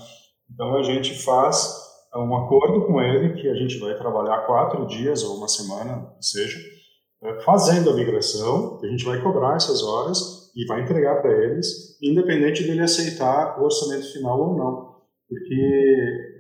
[0.54, 1.76] Então a gente faz
[2.16, 6.58] um acordo com ele que a gente vai trabalhar quatro dias ou uma semana, seja,
[6.58, 6.77] é,
[7.44, 12.64] fazendo a migração, a gente vai cobrar essas horas e vai entregar para eles, independente
[12.64, 14.96] dele aceitar o orçamento final ou não,
[15.28, 16.38] porque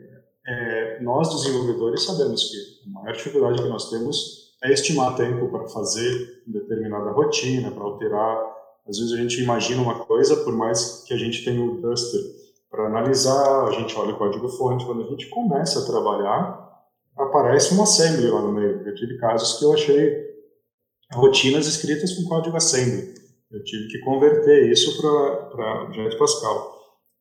[0.48, 5.68] é, nós desenvolvedores sabemos que a maior dificuldade que nós temos é estimar tempo para
[5.68, 8.58] fazer determinada rotina, para alterar
[8.88, 12.22] às vezes a gente imagina uma coisa, por mais que a gente tenha o Duster
[12.72, 16.68] para analisar, a gente olha o código-fonte, quando a gente começa a trabalhar,
[17.18, 18.88] aparece um assembly lá no meio.
[18.88, 20.27] Eu tive casos que eu achei
[21.14, 23.14] rotinas escritas com código assembly.
[23.52, 26.76] Eu tive que converter isso para Jet Pascal.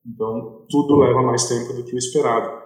[0.06, 2.62] Então, tudo leva mais tempo do que o esperado.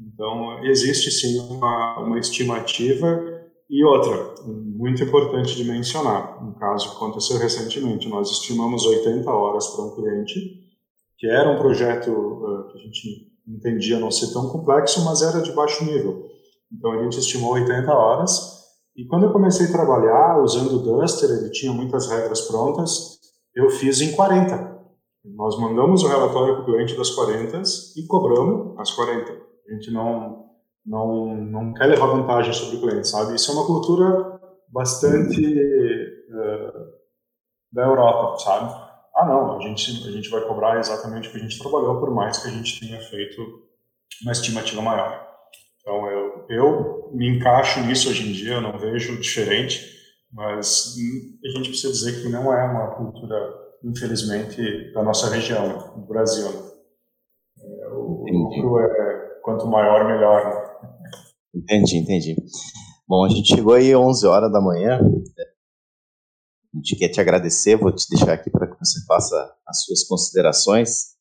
[0.00, 3.38] Então, existe sim uma, uma estimativa
[3.70, 9.66] e outra, muito importante de mencionar, um caso que aconteceu recentemente, nós estimamos 80 horas
[9.68, 10.40] para um cliente,
[11.18, 15.42] que era um projeto uh, que a gente entendia não ser tão complexo, mas era
[15.42, 16.30] de baixo nível.
[16.72, 18.57] Então a gente estimou 80 horas,
[18.98, 23.20] e quando eu comecei a trabalhar usando o Duster, ele tinha muitas regras prontas,
[23.54, 24.76] eu fiz em 40.
[25.24, 27.62] Nós mandamos o relatório para o cliente das 40
[27.96, 29.32] e cobramos as 40.
[29.32, 30.48] A gente não
[30.84, 33.34] não, não quer levar vantagem sobre o cliente, sabe?
[33.34, 36.98] Isso é uma cultura bastante uh,
[37.70, 38.72] da Europa, sabe?
[39.14, 42.10] Ah, não, a gente, a gente vai cobrar exatamente o que a gente trabalhou, por
[42.10, 43.42] mais que a gente tenha feito
[44.22, 45.28] uma estimativa maior.
[45.80, 49.80] Então, eu, eu me encaixo nisso hoje em dia, eu não vejo diferente,
[50.32, 50.94] mas
[51.44, 53.36] a gente precisa dizer que não é uma cultura,
[53.84, 56.48] infelizmente, da nossa região, do Brasil.
[57.58, 60.44] É, o lucro é quanto maior, melhor.
[60.44, 61.10] Né?
[61.54, 62.36] Entendi, entendi.
[63.06, 65.00] Bom, a gente chegou aí 11 horas da manhã.
[65.00, 70.04] A gente quer te agradecer, vou te deixar aqui para que você faça as suas
[70.04, 71.16] considerações.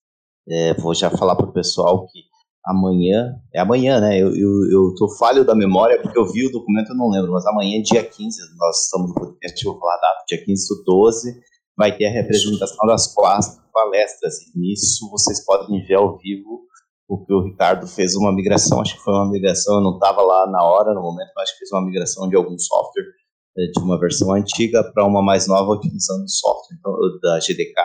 [0.49, 2.19] É, vou já falar para o pessoal que
[2.67, 4.21] amanhã, é amanhã, né?
[4.21, 7.31] Eu, eu, eu tô falho da memória porque eu vi o documento, eu não lembro,
[7.31, 10.67] mas amanhã, dia 15, nós estamos no podcast, eu vou falar a data, dia 15
[10.75, 11.39] do 12,
[11.77, 13.15] vai ter a representação das
[13.73, 16.67] palestras, e nisso vocês podem ver ao vivo
[17.07, 20.45] porque o Ricardo fez uma migração, acho que foi uma migração, eu não estava lá
[20.51, 23.05] na hora, no momento, mas acho que fez uma migração de algum software,
[23.57, 27.81] eh, de uma versão antiga para uma mais nova, utilizando o software então, da GDK,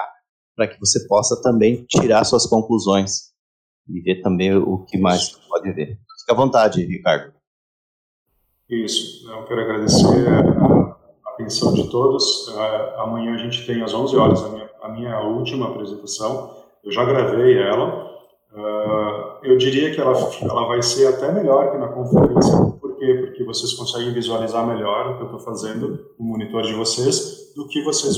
[0.57, 3.32] para que você possa também tirar suas conclusões
[3.89, 5.99] e ver também o que mais pode ver.
[6.19, 7.33] Fique à vontade, Ricardo.
[8.69, 12.49] Isso, eu quero agradecer a atenção de todos.
[12.49, 16.63] Uh, amanhã a gente tem às 11 horas a minha, a minha última apresentação.
[16.83, 18.13] Eu já gravei ela,
[18.55, 20.13] Uh, eu diria que ela,
[20.43, 22.55] ela vai ser até melhor que na conferência.
[22.79, 23.15] Por quê?
[23.25, 27.67] Porque vocês conseguem visualizar melhor o que eu estou fazendo no monitor de vocês do
[27.67, 28.17] que vocês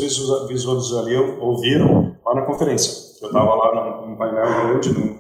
[0.48, 3.14] visualizariam, ouviram lá na conferência.
[3.22, 5.18] Eu estava lá num, num, painel grande, num,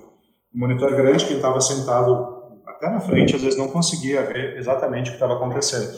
[0.54, 2.34] monitor grande, quem estava sentado
[2.66, 5.92] até na frente, às vezes não conseguia ver exatamente o que estava acontecendo.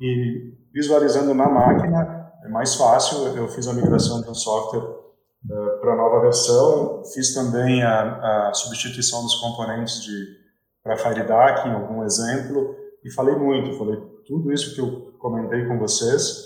[0.00, 3.26] E, e visualizando na máquina é mais fácil.
[3.36, 7.02] Eu fiz a migração de um software uh, para a nova versão.
[7.12, 10.44] Fiz também a, a substituição dos componentes de
[10.84, 15.78] para FireDAC, em algum exemplo, e falei muito, falei tudo isso que eu comentei com
[15.78, 16.44] vocês,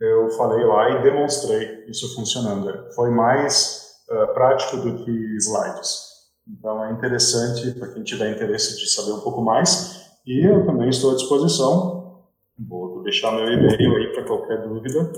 [0.00, 2.72] eu falei lá e demonstrei isso funcionando.
[2.94, 6.10] Foi mais uh, prático do que slides.
[6.48, 10.00] Então é interessante para quem tiver interesse de saber um pouco mais.
[10.26, 12.24] E eu também estou à disposição.
[12.58, 15.12] Vou deixar meu e-mail aí para qualquer dúvida.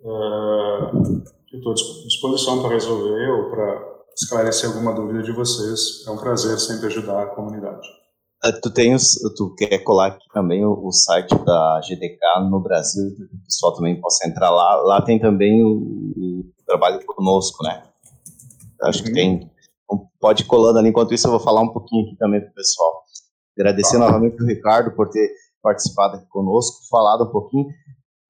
[0.00, 1.22] Uh,
[1.52, 6.06] estou à disposição para resolver ou para esclarecer alguma dúvida de vocês.
[6.06, 7.88] É um prazer sempre ajudar a comunidade.
[8.42, 12.18] Ah, tu tens, tu quer colar aqui também o, o, site da GDK
[12.50, 14.76] no Brasil, que o pessoal também possa entrar lá.
[14.82, 15.70] Lá tem também o,
[16.14, 17.82] o trabalho conosco, né?
[18.84, 19.04] Acho uhum.
[19.04, 19.50] que tem.
[20.20, 20.88] Pode ir colando ali.
[20.88, 23.02] Enquanto isso, eu vou falar um pouquinho aqui também para o pessoal.
[23.58, 24.06] Agradecer tá.
[24.06, 25.28] novamente o Ricardo por ter
[25.62, 27.66] participado aqui conosco, falado um pouquinho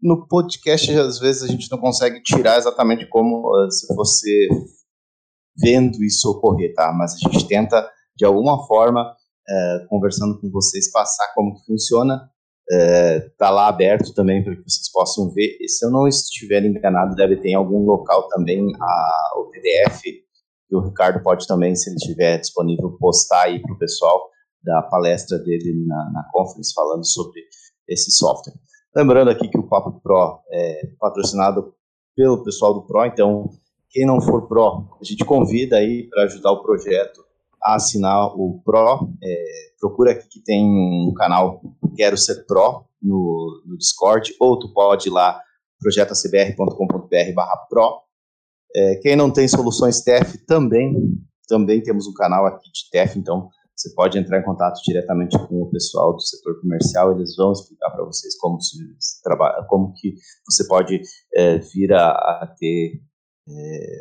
[0.05, 4.48] no podcast, às vezes, a gente não consegue tirar exatamente como uh, se você
[5.57, 6.92] vendo isso ocorrer, tá?
[6.92, 12.30] Mas a gente tenta, de alguma forma, uh, conversando com vocês, passar como que funciona.
[12.70, 15.57] Uh, tá lá aberto também para que vocês possam ver.
[15.59, 20.02] E se eu não estiver enganado, deve ter em algum local também a, o PDF,
[20.75, 24.29] que o Ricardo pode também, se ele estiver disponível, postar aí para o pessoal
[24.62, 27.41] da palestra dele na, na conference falando sobre
[27.89, 28.55] esse software.
[28.97, 31.75] Lembrando aqui que o Papo Pro é patrocinado
[32.16, 33.51] pelo pessoal do Pro, então
[33.91, 37.25] quem não for Pro, a gente convida aí para ajudar o projeto
[37.62, 39.09] a assinar o Pro.
[39.22, 39.45] É,
[39.79, 41.61] procura aqui que tem um canal
[41.97, 45.41] Quero Ser Pro no, no Discord, ou tu pode ir lá
[45.79, 48.05] projetacbr.com.br barra Pro.
[48.77, 50.95] É, quem não tem soluções TEF também,
[51.49, 55.62] também temos um canal aqui de TEF, então você pode entrar em contato diretamente com
[55.62, 58.79] o pessoal do setor comercial, eles vão explicar para vocês como se
[59.22, 60.14] trabalha, como que
[60.49, 61.01] você pode
[61.35, 63.01] é, vir a, a ter
[63.49, 64.01] é,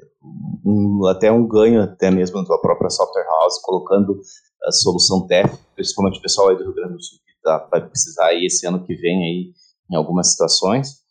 [0.66, 4.20] um, até um ganho até mesmo na sua própria software house, colocando
[4.66, 7.86] a solução TEF, principalmente o pessoal aí do Rio Grande do Sul que tá, vai
[7.88, 9.54] precisar aí esse ano que vem aí
[9.92, 11.04] em algumas situações.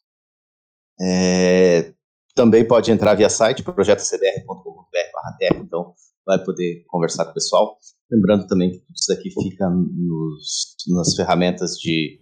[1.01, 1.93] É,
[2.35, 7.76] também pode entrar via site, projetocbr.com.br/tef, então vai poder conversar com o pessoal.
[8.11, 12.18] Lembrando também que tudo isso aqui fica nos, nas ferramentas de,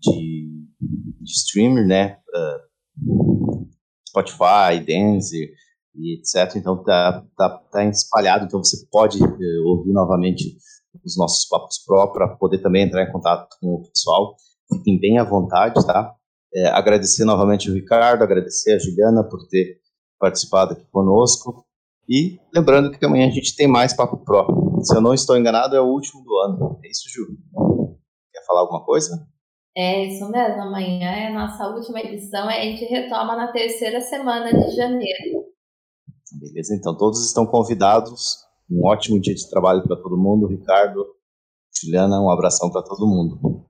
[0.00, 0.48] de,
[1.20, 2.18] de streamer, né?
[2.34, 2.72] Uh,
[4.08, 5.50] Spotify, Denzer
[5.94, 6.56] e etc.
[6.56, 10.56] Então tá, tá, tá espalhado, então você pode uh, ouvir novamente
[11.04, 14.36] os nossos papos pró para poder também entrar em contato com o pessoal.
[14.70, 16.14] Fiquem bem à vontade, tá?
[16.54, 19.80] É, agradecer novamente o Ricardo, agradecer a Juliana por ter
[20.18, 21.64] participado aqui conosco.
[22.08, 24.80] E lembrando que amanhã a gente tem mais Papo Pro.
[24.82, 26.78] Se eu não estou enganado, é o último do ano.
[26.84, 27.26] É isso, Ju?
[28.32, 29.26] Quer falar alguma coisa?
[29.74, 30.62] É isso mesmo.
[30.62, 32.48] Amanhã é a nossa última edição.
[32.48, 35.46] A gente retoma na terceira semana de janeiro.
[36.38, 38.38] Beleza, então todos estão convidados.
[38.70, 40.46] Um ótimo dia de trabalho para todo mundo.
[40.46, 41.04] Ricardo,
[41.80, 43.64] Juliana, um abração para todo mundo.